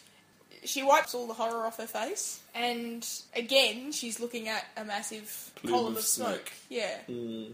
[0.67, 5.51] She wipes all the horror off her face, and again, she's looking at a massive
[5.55, 6.29] Plume column of of smoke.
[6.29, 6.51] smoke.
[6.69, 6.97] Yeah.
[7.09, 7.53] Mm.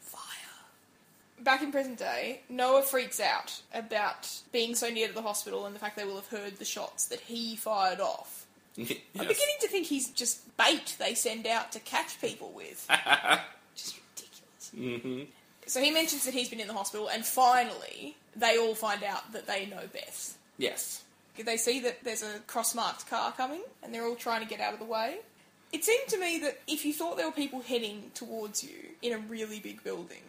[0.00, 0.20] Fire.
[1.40, 5.74] Back in present day, Noah freaks out about being so near to the hospital and
[5.74, 8.46] the fact they will have heard the shots that he fired off.
[8.78, 12.86] I'm beginning to think he's just bait they send out to catch people with.
[13.76, 14.70] just ridiculous.
[14.74, 15.22] hmm
[15.66, 19.32] So he mentions that he's been in the hospital, and finally, they all find out
[19.32, 20.36] that they know Beth.
[20.58, 21.02] Yes.
[21.44, 24.72] They see that there's a cross-marked car coming, and they're all trying to get out
[24.72, 25.18] of the way.
[25.72, 29.12] It seemed to me that if you thought there were people heading towards you in
[29.12, 30.22] a really big building,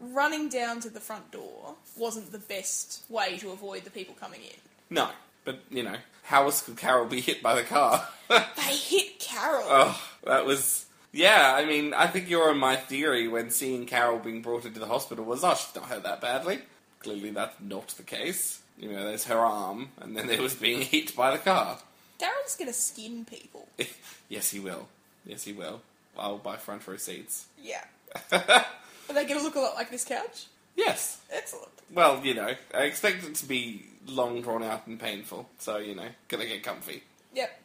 [0.00, 4.40] running down to the front door wasn't the best way to avoid the people coming
[4.40, 4.56] in.
[4.88, 5.08] No,
[5.44, 8.06] but you know, how else could Carol be hit by the car?
[8.28, 9.62] They hit Carol.
[9.64, 10.86] oh, that was.
[11.12, 14.80] Yeah, I mean, I think you're on my theory when seeing Carol being brought into
[14.80, 16.58] the hospital was, oh, she's not hurt that badly.
[16.98, 18.62] Clearly, that's not the case.
[18.78, 21.78] You know, there's her arm, and then there was being hit by the car.
[22.18, 23.68] Daryl's gonna skin people.
[24.28, 24.88] yes, he will.
[25.24, 25.80] Yes, he will.
[26.18, 27.46] I'll buy front row seats.
[27.62, 27.84] Yeah.
[28.32, 30.46] Are they gonna look a lot like this couch?
[30.76, 31.20] yes.
[31.32, 31.68] Excellent.
[31.92, 35.48] Well, you know, I expect it to be long, drawn out, and painful.
[35.58, 37.02] So, you know, gonna get comfy.
[37.34, 37.60] Yep.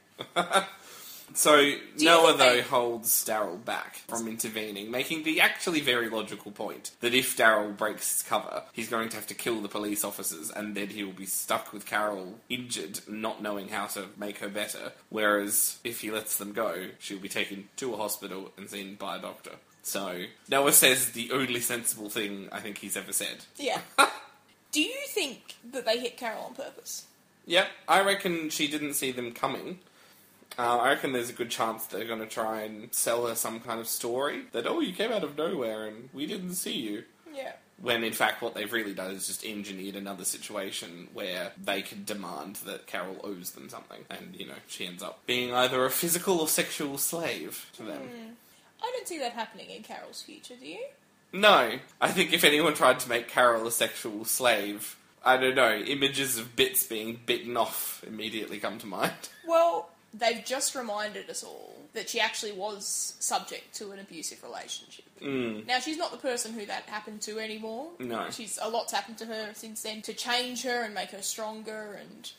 [1.33, 7.13] So Noah though holds Daryl back from intervening, making the actually very logical point that
[7.13, 10.75] if Daryl breaks his cover, he's going to have to kill the police officers, and
[10.75, 14.91] then he will be stuck with Carol injured, not knowing how to make her better.
[15.09, 19.17] Whereas if he lets them go, she'll be taken to a hospital and seen by
[19.17, 19.51] a doctor.
[19.83, 23.45] So Noah says the only sensible thing I think he's ever said.
[23.57, 23.81] Yeah.
[24.71, 27.05] Do you think that they hit Carol on purpose?
[27.45, 29.79] Yep, I reckon she didn't see them coming.
[30.57, 33.59] Uh, I reckon there's a good chance they're going to try and sell her some
[33.59, 37.03] kind of story that, oh, you came out of nowhere and we didn't see you.
[37.33, 37.53] Yeah.
[37.81, 42.03] When in fact, what they've really done is just engineered another situation where they can
[42.03, 44.01] demand that Carol owes them something.
[44.09, 48.01] And, you know, she ends up being either a physical or sexual slave to them.
[48.83, 50.85] I don't see that happening in Carol's future, do you?
[51.33, 55.75] No, I think if anyone tried to make Carol a sexual slave, I don't know,
[55.75, 59.13] images of bits being bitten off immediately come to mind.
[59.47, 65.05] Well, they've just reminded us all that she actually was subject to an abusive relationship.
[65.21, 65.65] Mm.
[65.67, 67.89] Now, she's not the person who that happened to anymore.
[67.99, 68.29] No.
[68.31, 71.99] She's a lot's happened to her since then to change her and make her stronger
[71.99, 72.31] and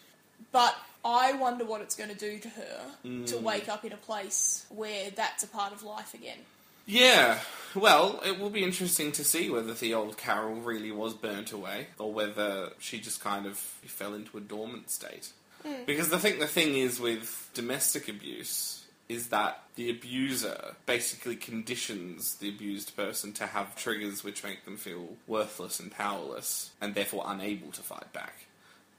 [0.52, 3.42] but I wonder what it's going to do to her to Mm.
[3.42, 6.38] wake up in a place where that's a part of life again.
[6.84, 7.38] Yeah,
[7.74, 11.86] well, it will be interesting to see whether the old Carol really was burnt away,
[11.98, 15.30] or whether she just kind of fell into a dormant state.
[15.64, 15.86] Mm.
[15.86, 22.36] Because I think the thing is with domestic abuse is that the abuser basically conditions
[22.36, 27.24] the abused person to have triggers which make them feel worthless and powerless, and therefore
[27.26, 28.46] unable to fight back.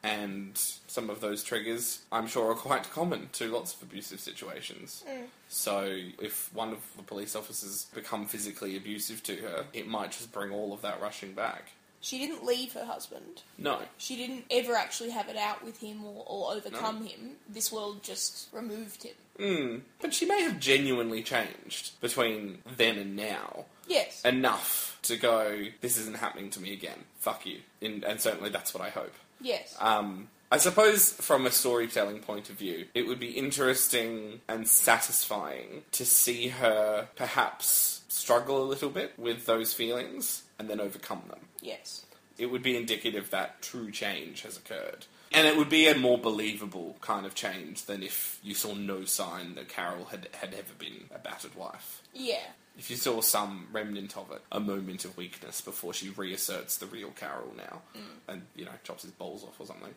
[0.06, 5.04] And some of those triggers, I'm sure, are quite common to lots of abusive situations.
[5.10, 5.28] Mm.
[5.48, 10.34] So, if one of the police officers become physically abusive to her, it might just
[10.34, 11.72] bring all of that rushing back.
[12.04, 13.44] She didn't leave her husband.
[13.58, 13.80] No.
[13.98, 17.38] She didn't ever actually have it out with him or, or overcome him.
[17.48, 19.14] This world just removed him.
[19.40, 19.82] Mm.
[20.02, 24.22] But she may have genuinely changed between then and now Yes.
[24.26, 27.06] enough to go, this isn't happening to me again.
[27.20, 27.60] Fuck you.
[27.80, 29.14] In, and certainly that's what I hope.
[29.40, 29.74] yes.
[29.80, 35.82] Um, I suppose from a storytelling point of view, it would be interesting and satisfying
[35.94, 41.40] to see her perhaps struggle a little bit with those feelings and then overcome them.
[41.60, 42.06] yes.
[42.38, 45.06] It would be indicative that true change has occurred.
[45.32, 49.06] And it would be a more believable kind of change than if you saw no
[49.06, 52.02] sign that Carol had, had ever been a battered wife.
[52.14, 52.48] Yeah.
[52.78, 56.88] If you saw some remnant of it, a moment of weakness before she reasserts the
[56.88, 58.02] real Carol now, mm.
[58.28, 59.94] and you know chops his balls off or something,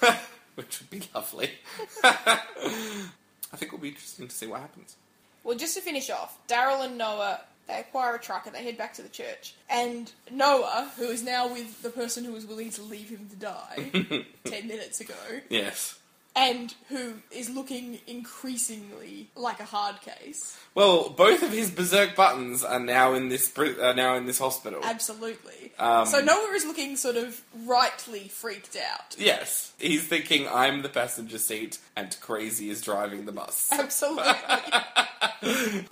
[0.54, 1.50] which would be lovely.
[2.04, 4.96] I think it'll be interesting to see what happens.
[5.44, 8.78] Well, just to finish off, Daryl and Noah they acquire a truck and they head
[8.78, 9.54] back to the church.
[9.68, 13.36] And Noah, who is now with the person who was willing to leave him to
[13.36, 15.14] die ten minutes ago,
[15.50, 15.97] Yes.
[16.38, 20.56] And who is looking increasingly like a hard case.
[20.72, 24.38] Well, both of his berserk buttons are now in this pri- are now in this
[24.38, 24.80] hospital.
[24.84, 25.72] Absolutely.
[25.80, 29.16] Um, so Noah is looking sort of rightly freaked out.
[29.18, 33.70] Yes, he's thinking I'm the passenger seat and crazy is driving the bus.
[33.72, 34.24] Absolutely.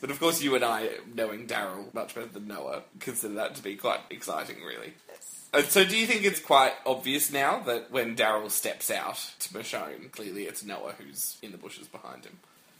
[0.00, 3.62] But of course, you and I, knowing Daryl much better than Noah, consider that to
[3.62, 4.92] be quite exciting, really.
[5.54, 9.48] And so, do you think it's quite obvious now that when Daryl steps out to
[9.54, 12.38] Michonne, clearly it's Noah who's in the bushes behind him?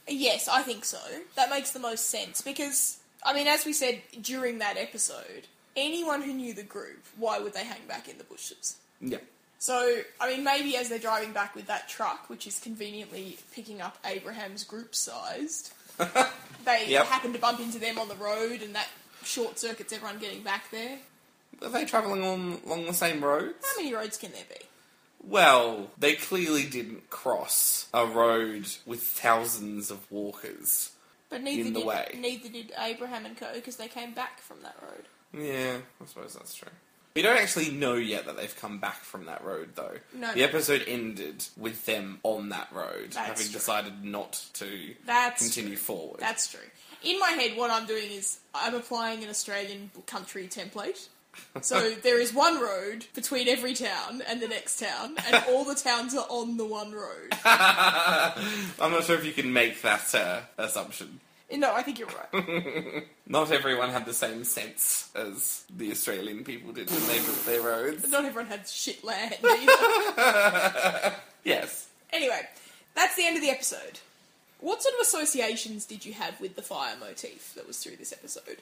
[0.09, 0.99] Yes, I think so.
[1.37, 6.23] That makes the most sense because, I mean, as we said during that episode, anyone
[6.23, 8.77] who knew the group, why would they hang back in the bushes?
[9.01, 9.19] Yeah.
[9.59, 13.81] So, I mean, maybe as they're driving back with that truck, which is conveniently picking
[13.81, 15.73] up Abraham's group sized,
[16.65, 17.07] they Yep.
[17.07, 18.89] happen to bump into them on the road and that
[19.25, 20.99] short circuits everyone getting back there.
[21.62, 23.55] Are they travelling on, along the same roads?
[23.64, 24.64] How many roads can there be?
[25.23, 30.90] Well, they clearly didn't cross a road with thousands of walkers.
[31.29, 32.14] But neither In the did way.
[32.21, 33.53] neither did Abraham and Co.
[33.55, 35.07] because they came back from that road.
[35.33, 36.69] Yeah, I suppose that's true.
[37.16, 39.97] We don't actually know yet that they've come back from that road, though.
[40.14, 40.33] No.
[40.35, 43.53] The episode ended with them on that road, That's having true.
[43.55, 45.79] decided not to That's continue true.
[45.79, 46.21] forward.
[46.21, 46.61] That's true.
[47.03, 51.09] In my head, what I'm doing is I'm applying an Australian country template.
[51.62, 55.75] So there is one road between every town and the next town, and all the
[55.75, 57.33] towns are on the one road.
[57.44, 61.20] I'm not sure if you can make that uh, assumption.
[61.53, 63.05] No, I think you're right.
[63.29, 67.61] Not everyone had the same sense as the Australian people did when they built their
[67.62, 68.11] roads.
[68.11, 71.14] Not everyone had shit land either.
[71.45, 71.87] Yes.
[72.12, 72.41] anyway,
[72.97, 74.01] that's the end of the episode.
[74.59, 78.12] What sort of associations did you have with the fire motif that was through this
[78.12, 78.57] episode?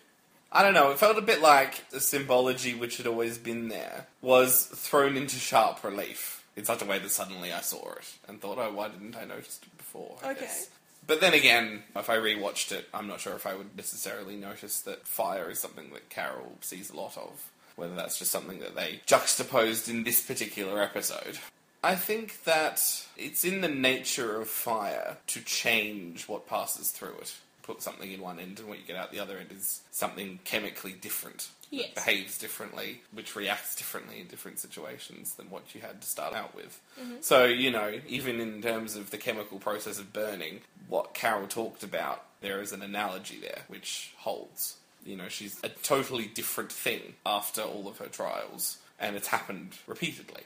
[0.55, 4.07] I don't know, it felt a bit like the symbology which had always been there
[4.23, 8.41] was thrown into sharp relief in such a way that suddenly I saw it and
[8.41, 10.17] thought, oh, why didn't I notice it before?
[10.23, 10.41] I Okay.
[10.43, 10.69] guess.
[11.07, 14.81] But then again, if I rewatched it, I'm not sure if I would necessarily notice
[14.83, 17.51] that fire is something that Carol sees a lot of.
[17.77, 21.39] Whether that's just something that they juxtaposed in this particular episode.
[21.83, 27.35] I think that it's in the nature of fire to change what passes through it.
[27.65, 30.39] Put something in one end, and what you get out the other end is something
[30.45, 31.49] chemically different.
[31.71, 31.95] that Yes.
[31.95, 36.55] behaves differently, which reacts differently in different situations than what you had to start out
[36.55, 36.79] with.
[37.01, 37.15] Mm-hmm.
[37.21, 41.83] So, you know, even in terms of the chemical process of burning, what Carol talked
[41.83, 44.77] about, there is an analogy there which holds.
[45.05, 49.73] You know, she's a totally different thing after all of her trials, and it's happened
[49.87, 50.43] repeatedly.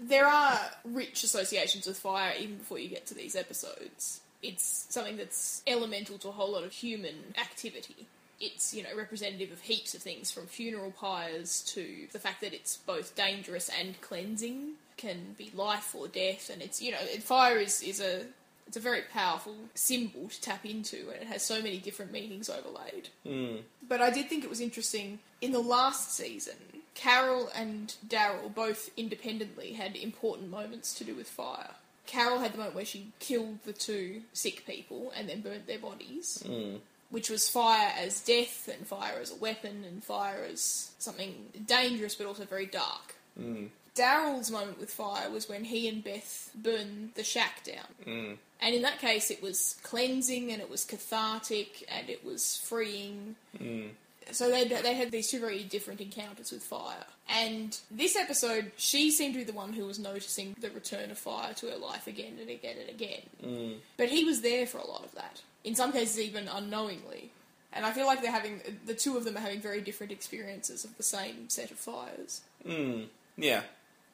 [0.00, 4.20] There are rich associations with fire even before you get to these episodes.
[4.44, 8.06] It's something that's elemental to a whole lot of human activity.
[8.40, 12.52] It's, you know, representative of heaps of things from funeral pyres to the fact that
[12.52, 17.58] it's both dangerous and cleansing, can be life or death, and it's, you know, fire
[17.58, 18.26] is, is a
[18.66, 22.48] it's a very powerful symbol to tap into, and it has so many different meanings
[22.48, 23.08] overlaid.
[23.26, 23.56] Hmm.
[23.86, 26.56] But I did think it was interesting in the last season.
[26.94, 31.72] Carol and Daryl both independently had important moments to do with fire.
[32.06, 35.78] Carol had the moment where she killed the two sick people and then burnt their
[35.78, 36.76] bodies, hmm.
[37.10, 41.34] which was fire as death and fire as a weapon and fire as something
[41.66, 43.14] dangerous but also very dark.
[43.38, 43.66] Hmm.
[43.94, 47.86] Daryl's moment with fire was when he and Beth burned the shack down.
[48.04, 48.32] Hmm.
[48.60, 53.36] And in that case, it was cleansing and it was cathartic and it was freeing.
[54.32, 57.04] So they they had these two very different encounters with fire.
[57.28, 61.18] And this episode, she seemed to be the one who was noticing the return of
[61.18, 63.22] fire to her life again and again and again.
[63.42, 63.76] Mm.
[63.96, 65.42] But he was there for a lot of that.
[65.62, 67.30] In some cases, even unknowingly.
[67.72, 70.84] And I feel like they're having the two of them are having very different experiences
[70.84, 72.42] of the same set of fires.
[72.66, 73.06] Mm.
[73.36, 73.62] Yeah.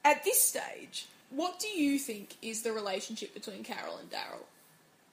[0.04, 4.44] At this stage, what do you think is the relationship between Carol and Daryl?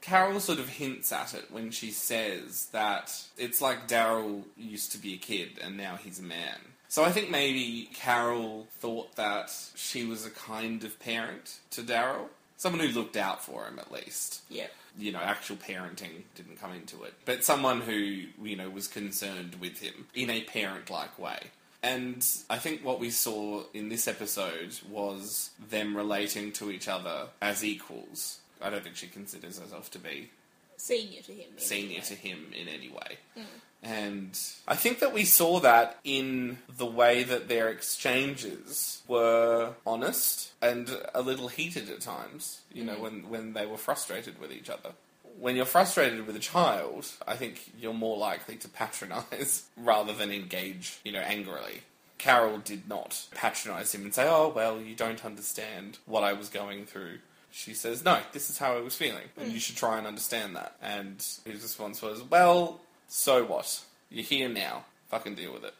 [0.01, 4.97] Carol sort of hints at it when she says that it's like Daryl used to
[4.97, 6.59] be a kid and now he's a man.
[6.89, 12.27] So I think maybe Carol thought that she was a kind of parent to Daryl.
[12.55, 14.41] Someone who looked out for him at least.
[14.49, 14.71] Yep.
[14.97, 17.13] You know, actual parenting didn't come into it.
[17.25, 21.39] But someone who, you know, was concerned with him in a parent like way.
[21.83, 27.27] And I think what we saw in this episode was them relating to each other
[27.41, 28.39] as equals.
[28.61, 30.29] I don't think she considers herself to be
[30.77, 31.47] Senior to him.
[31.55, 32.19] in senior any to way.
[32.19, 33.17] him in any way.
[33.35, 33.41] Hmm.
[33.83, 40.51] And I think that we saw that in the way that their exchanges were honest
[40.61, 43.03] and a little heated at times, you know, hmm.
[43.03, 44.91] when, when they were frustrated with each other.
[45.39, 50.31] When you're frustrated with a child, I think you're more likely to patronize rather than
[50.31, 51.81] engage, you know, angrily.
[52.17, 56.49] Carol did not patronize him and say, oh, well, you don't understand what I was
[56.49, 57.19] going through.
[57.57, 59.57] She says, no, this is how I was feeling, and you hmm.
[59.57, 60.75] should try and understand that.
[60.79, 63.81] And his response was, well, so what?
[64.11, 64.85] You're here now.
[65.09, 65.73] Fucking deal with it.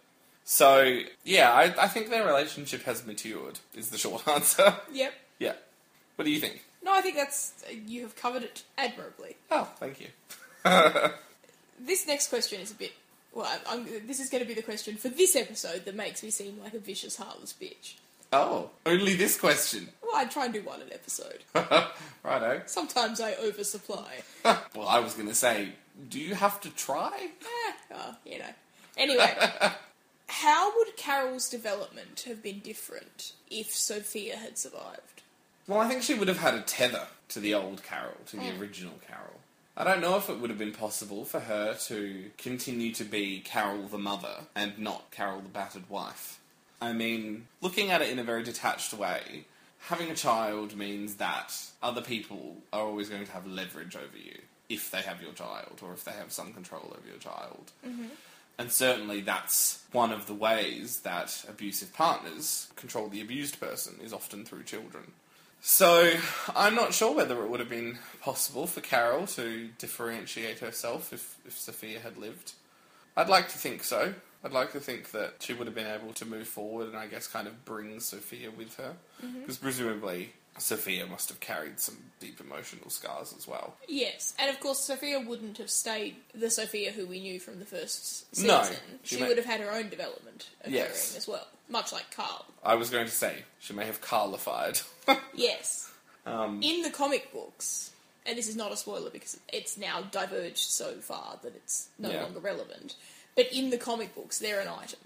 [0.44, 4.76] So, yeah, I, I think their relationship has matured, is the short answer.
[4.92, 5.14] Yep.
[5.38, 5.54] yeah.
[6.16, 6.66] What do you think?
[6.84, 7.54] No, I think that's
[7.86, 9.36] you have covered it admirably.
[9.52, 10.08] Oh, thank you.
[11.80, 12.92] This next question is a bit.
[13.36, 16.24] Well, I- I'm, this is going to be the question for this episode that makes
[16.24, 17.94] me seem like a vicious, heartless bitch.
[18.34, 19.90] Oh, only this question.
[20.18, 21.40] I try and do one an episode.
[22.24, 22.62] Righto.
[22.66, 24.24] Sometimes I oversupply.
[24.44, 25.70] well, I was going to say,
[26.10, 27.12] do you have to try?
[27.42, 28.46] Eh, oh, you know.
[28.98, 29.32] Anyway,
[30.28, 35.22] how would Carol's development have been different if Sophia had survived?
[35.68, 38.44] Well, I think she would have had a tether to the old Carol, to the
[38.44, 38.60] Mm.
[38.60, 39.40] original Carol.
[39.76, 43.42] I don't know if it would have been possible for her to continue to be
[43.42, 46.40] Carol the mother and not Carol the battered wife.
[46.82, 49.46] I mean, looking at it in a very detached way,
[49.80, 54.40] having a child means that other people are always going to have leverage over you
[54.70, 57.72] if they have your child or if they have some control over your child.
[57.86, 58.08] Mm-hmm.
[58.60, 64.12] And certainly that's one of the ways that abusive partners control the abused person is
[64.12, 65.12] often through children.
[65.62, 66.14] So
[66.56, 71.36] I'm not sure whether it would have been possible for Carol to differentiate herself if,
[71.46, 72.54] if Sophia had lived.
[73.16, 74.14] I'd like to think so.
[74.48, 77.08] I'd like to think that she would have been able to move forward and I
[77.08, 78.94] guess kind of bring Sophia with her.
[79.22, 83.76] Because presumably Sophia must have carried some deep emotional scars as well.
[83.90, 87.66] Yes, and of course Sophia wouldn't have stayed the Sophia who we knew from the
[87.66, 88.48] first season.
[88.48, 88.64] No,
[89.04, 91.18] she, she may- would have had her own development occurring Yes.
[91.18, 92.46] as well, much like Carl.
[92.64, 94.80] I was going to say, she may have Carlified.
[95.36, 95.92] Yes.
[96.26, 97.92] um, In the comic books,
[98.26, 102.10] and this is not a spoiler because it's now diverged so far that it's no
[102.10, 102.24] Yeah.
[102.24, 102.96] longer relevant.
[103.38, 105.00] But in the comic books, they're an item.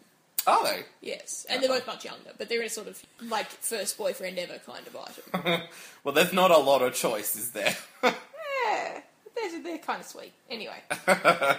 [0.47, 0.83] are they?
[1.01, 4.57] Yes, and they're both much younger, but they're a sort of like first boyfriend ever
[4.65, 5.61] kind of item.
[6.03, 7.75] Well, there's not a lot of choice, is there?
[8.03, 9.01] yeah,
[9.35, 10.31] they're, they're, kind of sweet.
[10.49, 10.81] Anyway,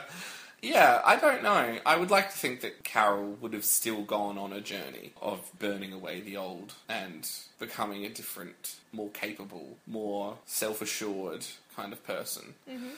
[0.62, 1.78] Yeah, I don't know.
[1.84, 5.50] I would like to think that Carol would have still gone on a journey of
[5.58, 11.46] burning away the old and becoming a different, more capable, more self assured
[11.76, 12.54] kind of person.
[12.70, 12.90] Mm-hmm.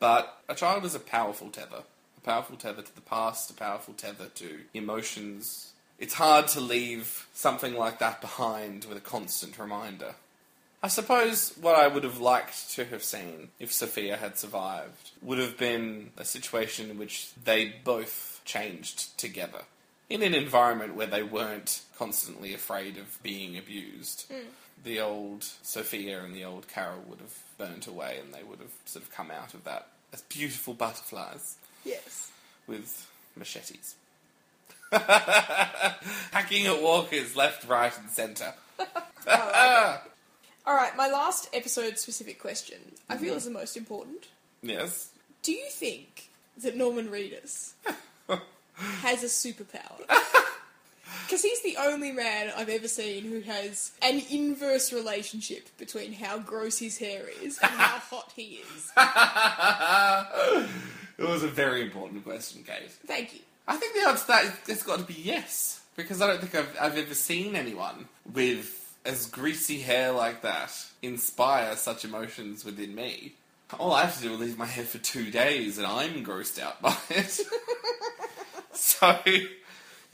[0.00, 1.84] But a child is a powerful tether.
[2.24, 5.72] A powerful tether to the past, a powerful tether to emotions.
[5.98, 10.14] It's hard to leave something like that behind with a constant reminder.
[10.82, 15.36] I suppose what I would have liked to have seen if Sophia had survived would
[15.36, 19.62] have been a situation in which they both changed together.
[20.08, 24.24] In an environment where they weren't constantly afraid of being abused.
[24.32, 24.48] Hmm.
[24.82, 28.72] The old Sophia and the old Carol would have burnt away and they would have
[28.86, 32.30] sort of come out of that as beautiful butterflies yes.
[32.66, 33.96] with machetes.
[34.92, 38.54] Hacking at walkers left, right, and centre.
[39.26, 40.00] Oh,
[40.66, 42.78] All right, my last episode specific question.
[43.08, 43.36] I feel mm-hmm.
[43.36, 44.28] is the most important.
[44.62, 45.10] Yes.
[45.42, 46.30] Do you think
[46.62, 47.72] that Norman Reedus
[48.74, 50.08] has a superpower?
[51.26, 56.38] Because he's the only man I've ever seen who has an inverse relationship between how
[56.38, 58.92] gross his hair is and how hot he is.
[61.16, 62.90] It was a very important question, Kate.
[63.06, 63.40] Thank you.
[63.68, 65.80] I think the answer to that is, it's got to be yes.
[65.96, 70.72] Because I don't think I've, I've ever seen anyone with as greasy hair like that
[71.02, 73.34] inspire such emotions within me.
[73.78, 76.60] All I have to do is leave my hair for two days and I'm grossed
[76.60, 77.40] out by it.
[78.72, 79.18] so,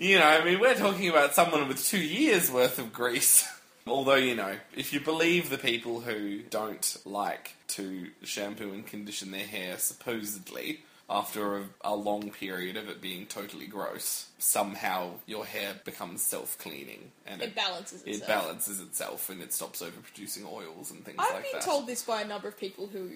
[0.01, 3.47] you know, I mean, we're talking about someone with two years worth of grease.
[3.87, 9.31] Although, you know, if you believe the people who don't like to shampoo and condition
[9.31, 15.45] their hair, supposedly, after a, a long period of it being totally gross, somehow your
[15.45, 18.23] hair becomes self cleaning and It balances itself.
[18.23, 21.47] it balances itself and it stops overproducing oils and things I've like that.
[21.47, 23.09] I've been told this by a number of people who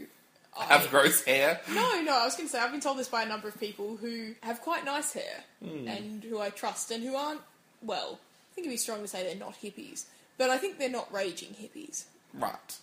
[0.58, 1.60] I- Have gross hair?
[1.72, 3.58] No, no, I was going to say I've been told this by a number of
[3.58, 7.40] people who have quite nice hair and who I trust and who aren't.
[7.82, 10.04] Well, I think it'd be strong to say they're not hippies,
[10.38, 12.04] but I think they're not raging hippies.
[12.32, 12.78] Right.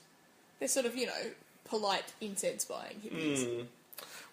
[0.60, 1.32] They're sort of you know
[1.66, 3.66] polite incense buying hippies.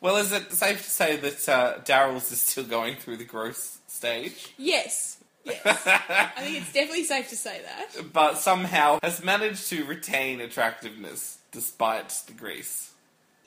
[0.00, 3.78] Well, is it safe to say that uh, Daryl's is still going through the gross
[3.88, 5.60] stage, Yes, yes.
[5.64, 8.12] I think it's definitely safe to say that.
[8.12, 12.92] but somehow has managed to retain attractiveness despite the grease?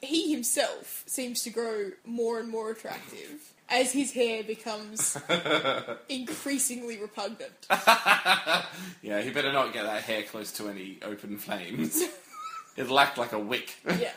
[0.02, 5.18] He himself seems to grow more and more attractive as his hair becomes
[6.10, 7.54] increasingly repugnant.
[9.04, 12.02] Yeah, he better not get that hair close to any open flames.
[12.78, 13.76] It'll act like a wick.
[14.00, 14.12] Yeah.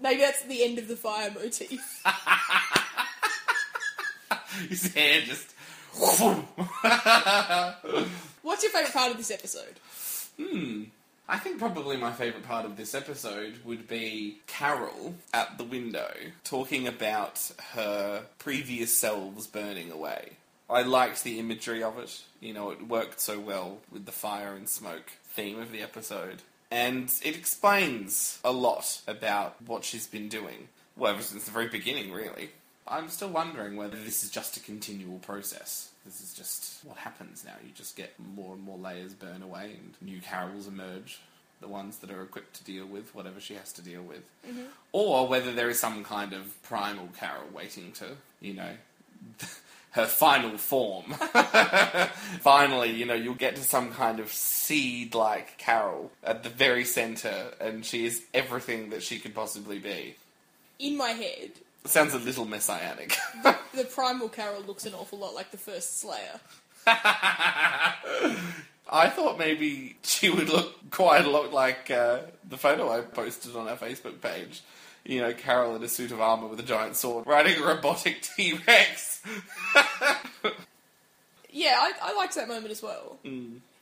[0.00, 1.80] Maybe that's the end of the fire motif.
[4.68, 5.54] His hair just.
[8.42, 9.78] What's your favourite part of this episode?
[10.38, 10.84] Hmm.
[11.28, 16.12] I think probably my favourite part of this episode would be Carol at the window
[16.44, 20.34] talking about her previous selves burning away.
[20.70, 22.22] I liked the imagery of it.
[22.40, 26.42] You know, it worked so well with the fire and smoke theme of the episode.
[26.70, 30.68] And it explains a lot about what she's been doing.
[30.96, 32.50] Well, ever since the very beginning, really.
[32.86, 35.90] I'm still wondering whether this is just a continual process.
[36.06, 37.52] This is just what happens now.
[37.62, 41.20] You just get more and more layers burn away and new carols emerge.
[41.60, 44.22] The ones that are equipped to deal with whatever she has to deal with.
[44.46, 44.66] Mm-hmm.
[44.92, 48.08] Or whether there is some kind of primal carol waiting to,
[48.40, 48.72] you know,
[49.96, 51.04] her final form.
[52.40, 56.84] Finally, you know, you'll get to some kind of seed like Carol at the very
[56.84, 60.14] centre, and she is everything that she could possibly be.
[60.78, 61.52] In my head,
[61.86, 63.16] Sounds a little messianic.
[63.74, 66.40] the primal Carol looks an awful lot like the first Slayer.
[66.86, 67.94] I
[69.08, 73.68] thought maybe she would look quite a lot like uh, the photo I posted on
[73.68, 74.62] our Facebook page.
[75.04, 78.22] You know, Carol in a suit of armour with a giant sword, riding a robotic
[78.36, 79.22] T Rex.
[81.50, 83.18] Yeah, I, I liked that moment as well.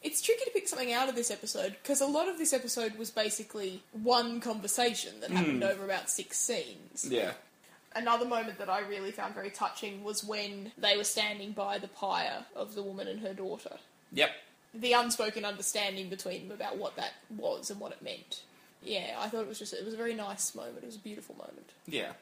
[0.03, 2.97] It's tricky to pick something out of this episode because a lot of this episode
[2.97, 7.07] was basically one conversation that happened over about six scenes.
[7.09, 7.33] Yeah.
[7.97, 11.89] Another moment that I really found very touching was when they were standing by the
[11.89, 13.77] pyre of the woman and her daughter.
[14.13, 14.31] Yep.
[14.75, 18.43] The unspoken understanding between them about what that was and what it meant.
[18.83, 20.79] Yeah, I thought it was just it was a very nice moment.
[20.83, 21.71] It was a beautiful moment.
[21.87, 22.13] Yeah.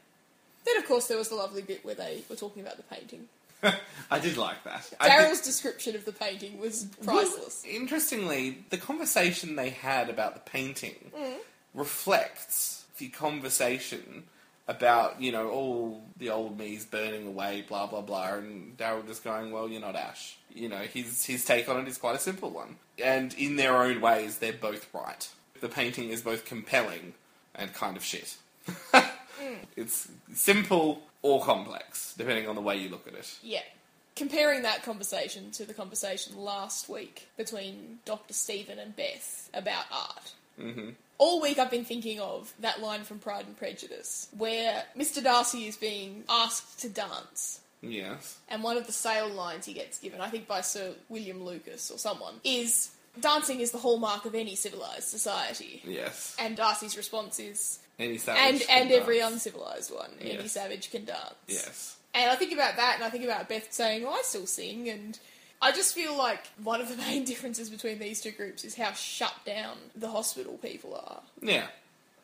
[0.65, 3.29] Then of course there was the lovely bit where they were talking about the painting.
[4.11, 4.93] I did like that.
[5.01, 7.63] I did- Daryl's description of the painting was priceless.
[7.65, 11.37] Well, interestingly, the conversation they had about the painting mm.
[11.75, 14.25] reflects the conversation
[14.69, 19.25] about, you know, all the old me's burning away, blah blah blah, and Daryl just
[19.25, 20.37] going, Well, you're not Ash.
[20.55, 22.77] You know, his his take on it is quite a simple one.
[23.03, 25.29] And in their own ways, they're both right.
[25.61, 27.15] The painting is both compelling
[27.55, 28.37] and kind of shit.
[28.67, 29.09] Mm.
[29.77, 33.39] It's simple or complex, depending on the way you look at it.
[33.43, 33.63] Yeah.
[34.15, 38.35] Comparing that conversation to the conversation last week between Dr.
[38.35, 40.33] Steven and Beth about art.
[40.61, 45.23] Hmm All week I've been thinking of that line from Pride and Prejudice where Mr.
[45.23, 47.61] Darcy is being asked to dance.
[47.81, 48.39] Yes.
[48.49, 51.91] And one of the sale lines he gets given, I think by Sir William Lucas
[51.91, 52.91] or someone, is
[53.21, 55.83] dancing is the hallmark of any civilized society.
[55.85, 56.37] Yes.
[56.39, 58.41] And Darcy's response is, Any savage.
[58.41, 61.35] and and every uncivilized one, any savage can dance.
[61.49, 61.97] Yes.
[62.15, 64.89] And I think about that, and I think about Beth saying, "Oh, I still sing,"
[64.89, 65.19] and
[65.63, 68.93] I just feel like one of the main differences between these two groups is how
[68.93, 71.21] shut down the hospital people are.
[71.41, 71.67] Yeah.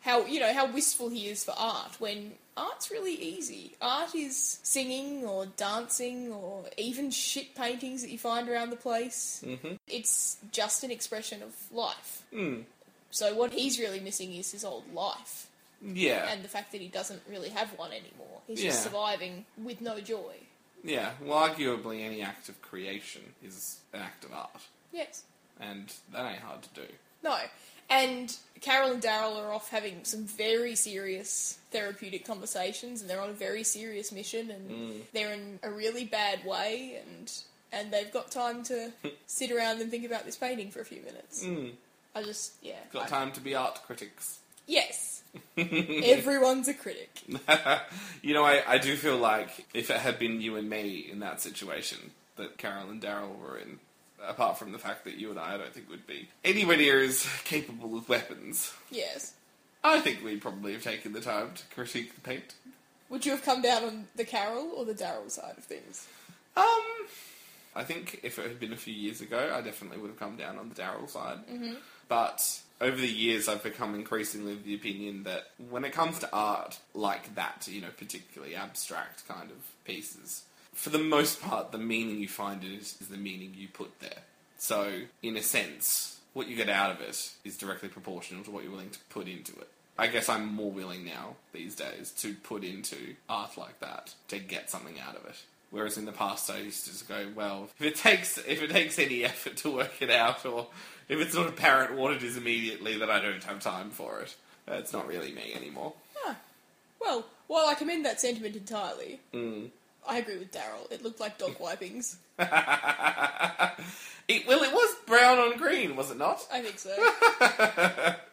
[0.01, 3.73] How you know how wistful he is for art when art's really easy.
[3.81, 9.43] Art is singing or dancing or even shit paintings that you find around the place.
[9.47, 9.75] Mm-hmm.
[9.89, 12.23] It's just an expression of life.
[12.33, 12.65] Mm.
[13.11, 15.49] So what he's really missing is his old life
[15.83, 16.29] Yeah.
[16.31, 18.41] and the fact that he doesn't really have one anymore.
[18.47, 18.71] He's Yeah.
[18.71, 20.35] just surviving with no joy.
[20.85, 21.13] Yeah.
[21.21, 24.63] Well, arguably, any act of creation is an act of art,
[24.93, 25.25] Yes.
[25.61, 26.87] and that ain't hard to do.
[27.23, 27.37] No.
[27.91, 33.31] And Carol and Daryl are off having some very serious therapeutic conversations, and they're on
[33.31, 35.03] a very serious mission, and Mm.
[35.13, 37.33] they're in a really bad way, and
[37.71, 38.93] and they've got time to
[39.27, 41.45] sit around and think about this painting for a few minutes.
[41.45, 41.75] Mm.
[42.15, 42.79] I just, yeah.
[42.93, 44.39] Got I- time to be art critics.
[44.69, 45.23] Yes.
[45.57, 47.11] Everyone's a critic.
[48.23, 51.19] you know, I, I do feel like if it had been you and me in
[51.21, 53.81] that situation that Carol and Daryl were in,
[54.25, 57.01] apart from the fact that you and I, I don't think would be anywhere near
[57.01, 59.33] as capable with weapons, Yes.
[59.83, 62.55] I think we'd probably have taken the time to critique the paint.
[63.11, 66.07] Would you have come down on the Carol or the Daryl side of things?
[66.57, 66.65] Um,
[67.77, 70.37] I think if it had been a few years ago, I definitely would have come
[70.37, 71.39] down on the Daryl side.
[71.51, 71.75] Mm-hmm.
[72.09, 76.33] But over the years, I've become increasingly of the opinion that when it comes to
[76.33, 81.79] art like that, you know, particularly abstract kind of pieces, for the most part, the
[81.79, 84.23] meaning you find in it is the meaning you put there.
[84.59, 88.63] So, in a sense, what you get out of it is directly proportional to what
[88.63, 89.69] you're willing to put into it.
[89.99, 94.39] I guess I'm more willing now, these days, to put into art like that to
[94.39, 95.43] get something out of it.
[95.71, 98.71] Whereas in the past, I used to just go, well, if it takes if it
[98.71, 100.69] takes any effort to work it out, or
[101.09, 104.35] if it's not apparent what it is immediately, then I don't have time for it.
[104.67, 105.93] It's not really me anymore.
[106.27, 106.37] Ah.
[107.01, 109.71] Well, while I commend that sentiment entirely, Mm.
[110.07, 110.91] I agree with Daryl.
[110.91, 112.17] It looked like dog wipings.
[112.39, 112.47] it,
[114.47, 116.47] well, it was brown on green, was it not?
[116.53, 116.95] I think so.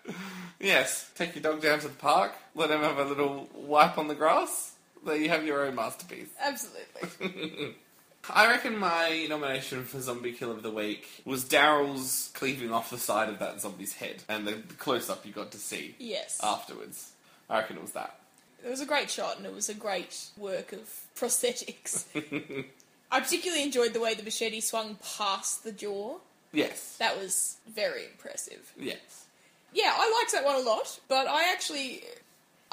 [0.60, 1.10] Yes.
[1.16, 4.16] Take your dog down to the park, let him have a little wipe on the
[4.16, 4.72] grass.
[5.06, 6.30] There you have your own masterpiece.
[6.42, 7.76] Absolutely.
[8.30, 12.98] I reckon my nomination for Zombie Kill of the Week was Daryl's cleaving off the
[12.98, 16.40] side of that zombie's head and the, the close up you got to see Yes.
[16.42, 17.12] afterwards.
[17.50, 18.20] I reckon it was that.
[18.66, 22.06] It was a great shot and it was a great work of prosthetics.
[23.12, 26.16] I particularly enjoyed the way the machete swung past the jaw.
[26.52, 26.96] Yes.
[26.98, 28.74] That was very impressive.
[28.76, 29.26] Yes.
[29.72, 32.02] Yeah, I liked that one a lot, but I actually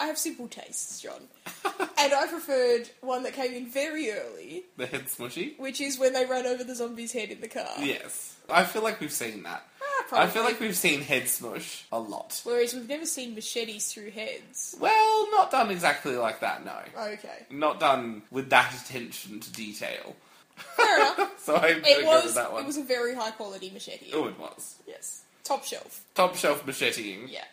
[0.02, 1.28] I have simple tastes, John.
[1.98, 5.58] and I preferred one that came in very early, The head smushy?
[5.58, 7.68] which is when they run over the zombie's head in the car.
[7.78, 8.34] Yes.
[8.50, 9.62] I feel like we've seen that.
[9.80, 10.30] Ah, I probably.
[10.30, 12.40] feel like we've seen head smush a lot.
[12.44, 14.74] Whereas we've never seen machetes through heads.
[14.80, 16.76] Well, not done exactly like that, no.
[17.00, 17.46] Okay.
[17.50, 20.16] Not done with that attention to detail.
[20.56, 21.28] Fair enough.
[21.42, 22.62] So I'm It go with was that one.
[22.62, 24.10] it was a very high quality machete.
[24.12, 24.76] Oh, it was.
[24.86, 25.22] Yes.
[25.44, 26.04] Top shelf.
[26.14, 27.30] Top shelf macheteing.
[27.32, 27.44] Yeah.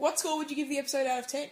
[0.00, 1.48] What score would you give the episode out of ten?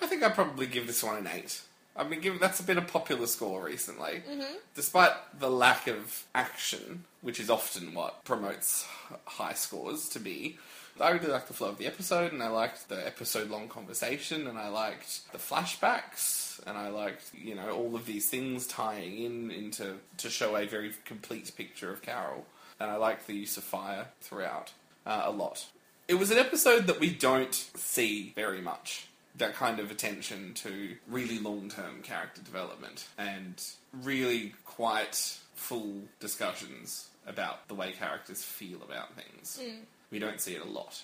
[0.00, 1.60] I think I'd probably give this one an 8.
[1.94, 4.22] I've been given that's been a popular score recently.
[4.26, 4.54] Mm-hmm.
[4.74, 8.86] Despite the lack of action, which is often what promotes
[9.26, 10.58] high scores to be.
[10.98, 14.46] I really liked the flow of the episode, and I liked the episode long conversation,
[14.46, 19.18] and I liked the flashbacks, and I liked, you know, all of these things tying
[19.18, 22.46] in into to show a very complete picture of Carol.
[22.80, 24.72] And I liked the use of fire throughout
[25.04, 25.66] uh, a lot.
[26.06, 29.08] It was an episode that we don't see very much.
[29.36, 33.62] That kind of attention to really long term character development and
[34.02, 39.58] really quite full discussions about the way characters feel about things.
[39.60, 39.80] Hmm.
[40.10, 41.02] We don't see it a lot.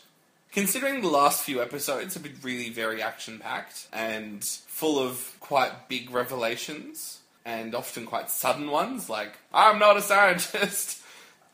[0.53, 5.89] Considering the last few episodes have been really very action packed and full of quite
[5.89, 11.00] big revelations and often quite sudden ones, like, I'm not a scientist.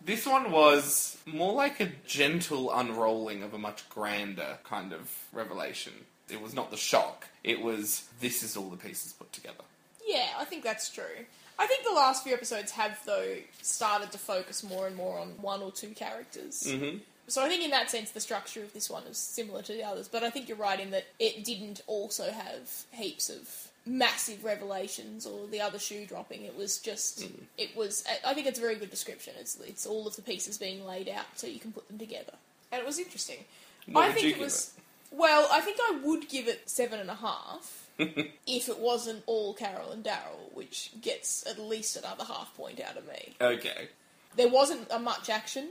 [0.07, 5.93] This one was more like a gentle unrolling of a much grander kind of revelation.
[6.31, 9.65] It was not the shock, it was this is all the pieces put together.
[10.07, 11.27] Yeah, I think that's true.
[11.59, 15.29] I think the last few episodes have, though, started to focus more and more on
[15.41, 16.63] one or two characters.
[16.67, 16.99] Mm-hmm.
[17.29, 19.83] So I think in that sense, the structure of this one is similar to the
[19.83, 20.07] others.
[20.07, 25.25] But I think you're right in that it didn't also have heaps of massive revelations
[25.27, 26.43] or the other shoe dropping.
[26.43, 27.45] It was just, Mm.
[27.57, 28.05] it was.
[28.27, 29.35] I think it's a very good description.
[29.39, 32.35] It's it's all of the pieces being laid out so you can put them together,
[32.73, 33.45] and it was interesting.
[33.87, 34.73] What I would think you it give was.
[35.13, 39.55] Well, I think I would give it seven and a half if it wasn't all
[39.55, 43.35] Carol and Daryl, which gets at least another half point out of me.
[43.41, 43.89] Okay.
[44.35, 45.69] There wasn't a much action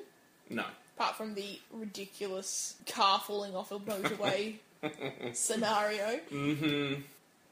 [0.50, 0.64] No.
[0.98, 4.56] apart from the ridiculous car falling off a motorway
[5.34, 6.20] scenario.
[6.32, 7.02] Mm-hmm.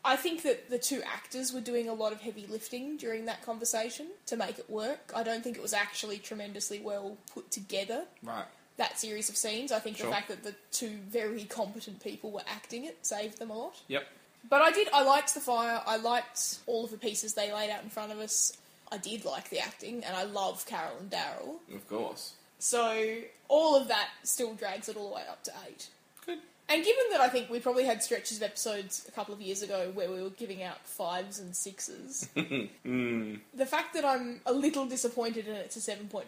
[0.05, 3.41] I think that the two actors were doing a lot of heavy lifting during that
[3.45, 5.11] conversation to make it work.
[5.15, 8.03] I don't think it was actually tremendously well put together.
[8.21, 8.45] Right.
[8.77, 9.71] That series of scenes.
[9.71, 10.07] I think Sure.
[10.07, 13.81] the fact that the two very competent people were acting it saved them a lot.
[13.87, 14.05] Yep.
[14.49, 14.89] But I did.
[14.91, 15.81] I liked the fire.
[15.85, 18.57] I liked all of the pieces they laid out in front of us.
[18.91, 21.59] I did like the acting, and I love Carol and Daryl.
[21.73, 22.33] Of course.
[22.59, 25.87] So all of that still drags it all the way up to eight.
[26.25, 26.39] Good.
[26.69, 29.61] And given that I think we probably had stretches of episodes a couple of years
[29.61, 33.39] ago where we were giving out fives and sixes, Mm.
[33.53, 36.23] the fact that I'm a little disappointed and it's a 7.5,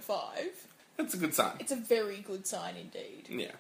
[0.97, 1.53] That's a good sign.
[1.59, 3.27] it's a very good sign indeed.
[3.29, 3.51] Yeah.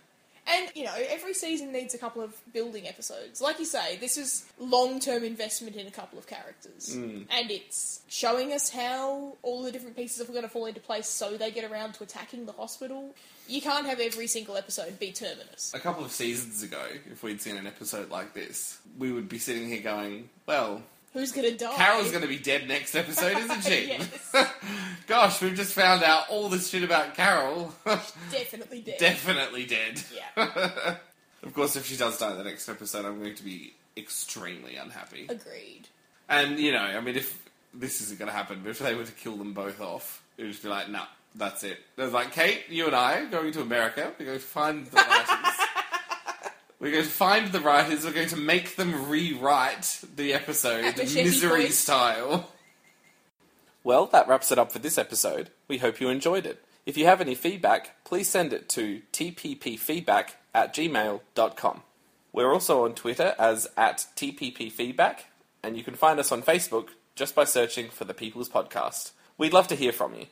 [0.47, 3.41] And, you know, every season needs a couple of building episodes.
[3.41, 6.93] Like you say, this is long term investment in a couple of characters.
[6.93, 11.07] And it's showing us how all the different pieces are going to fall into place
[11.07, 13.15] so they get around to attacking the hospital.
[13.47, 15.71] You can't have every single episode be Terminus.
[15.73, 16.81] A couple of seasons ago,
[17.11, 20.81] if we'd seen an episode like this, we would be sitting here going, well,
[21.13, 21.73] Who's going to die?
[21.75, 23.87] Carol's going to be dead next episode, isn't she?
[24.33, 24.51] Yes.
[25.07, 27.73] Gosh, we've just found out all this shit about Carol.
[27.85, 28.97] Definitely dead.
[28.99, 30.01] Definitely dead.
[30.13, 30.97] Yeah.
[31.41, 34.75] Of course, if she does die in the next episode, I'm going to be extremely
[34.75, 35.27] unhappy.
[35.29, 35.87] Agreed.
[36.27, 37.41] And, you know, I mean, if
[37.73, 40.43] this isn't going to happen, but if they were to kill them both off, it
[40.43, 41.79] would just be like, nah, that's it.
[41.95, 44.11] There's like, Kate, you and I are going to America.
[44.17, 45.55] We're going to find the writers.
[46.79, 48.05] We're going to find the writers.
[48.05, 51.73] We're going to make them rewrite the episode misery Point.
[51.73, 52.51] style.
[53.83, 55.51] Well, that wraps it up for this episode.
[55.67, 56.63] We hope you enjoyed it.
[56.85, 61.83] If you have any feedback, please send it to tppfeedback at gmail.com.
[62.31, 65.19] We're also on Twitter as at tppfeedback,
[65.63, 69.11] and you can find us on Facebook just by searching for the People's Podcast.
[69.37, 70.25] We'd love to hear from you.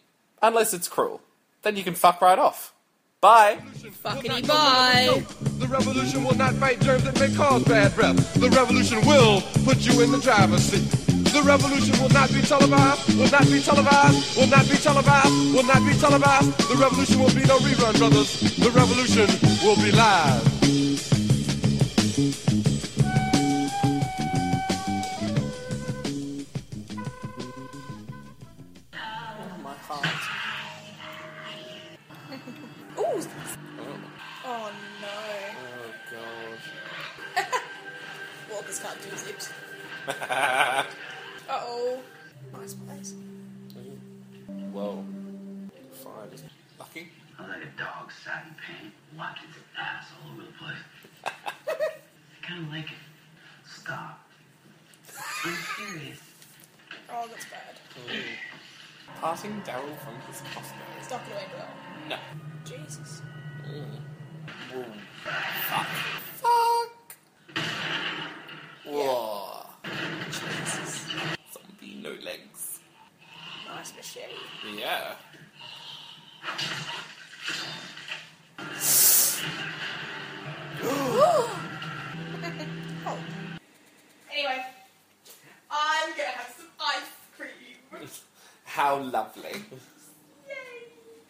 [0.43, 1.21] Unless it's cruel.
[1.61, 2.73] Then you can fuck right off.
[3.21, 3.59] Bye!
[4.03, 5.23] Fuckity bye.
[5.57, 8.33] The revolution will not fight germs that may cause bad breath.
[8.33, 10.83] The revolution will put you in the driver's seat.
[11.31, 15.63] The revolution will not be televised, will not be televised, will not be televised, will
[15.63, 16.51] not be televised.
[16.67, 18.57] The revolution will be no rerun, brothers.
[18.57, 19.27] The revolution
[19.63, 20.52] will be live.
[38.93, 39.49] Can't do zips.
[40.29, 40.83] uh
[41.49, 41.99] oh.
[42.53, 43.15] Nice place.
[44.71, 45.03] Whoa.
[45.91, 46.45] Fire just
[46.77, 47.07] fucking.
[47.39, 50.77] I'm like a dog sat in pain, watching its ass all over the place.
[51.25, 52.97] I kind of like it.
[53.65, 54.19] Stop.
[55.45, 56.19] I'm serious.
[57.11, 57.75] Oh, that's bad.
[59.19, 60.73] Parting Daryl from his Costco.
[60.99, 61.69] It's not going to end well.
[62.09, 62.17] No.
[62.65, 63.21] Jesus.
[64.73, 64.85] Whoa.
[65.23, 65.87] Fuck.
[66.41, 68.02] Fuck.
[68.85, 69.65] Whoa.
[70.25, 71.07] Jesus.
[71.53, 72.79] Zombie no legs.
[73.67, 74.33] Nice machete.
[74.77, 75.15] Yeah.
[80.83, 81.59] Oh.
[84.35, 84.65] Anyway,
[85.69, 88.09] I'm gonna have some ice cream.
[88.63, 89.61] How lovely.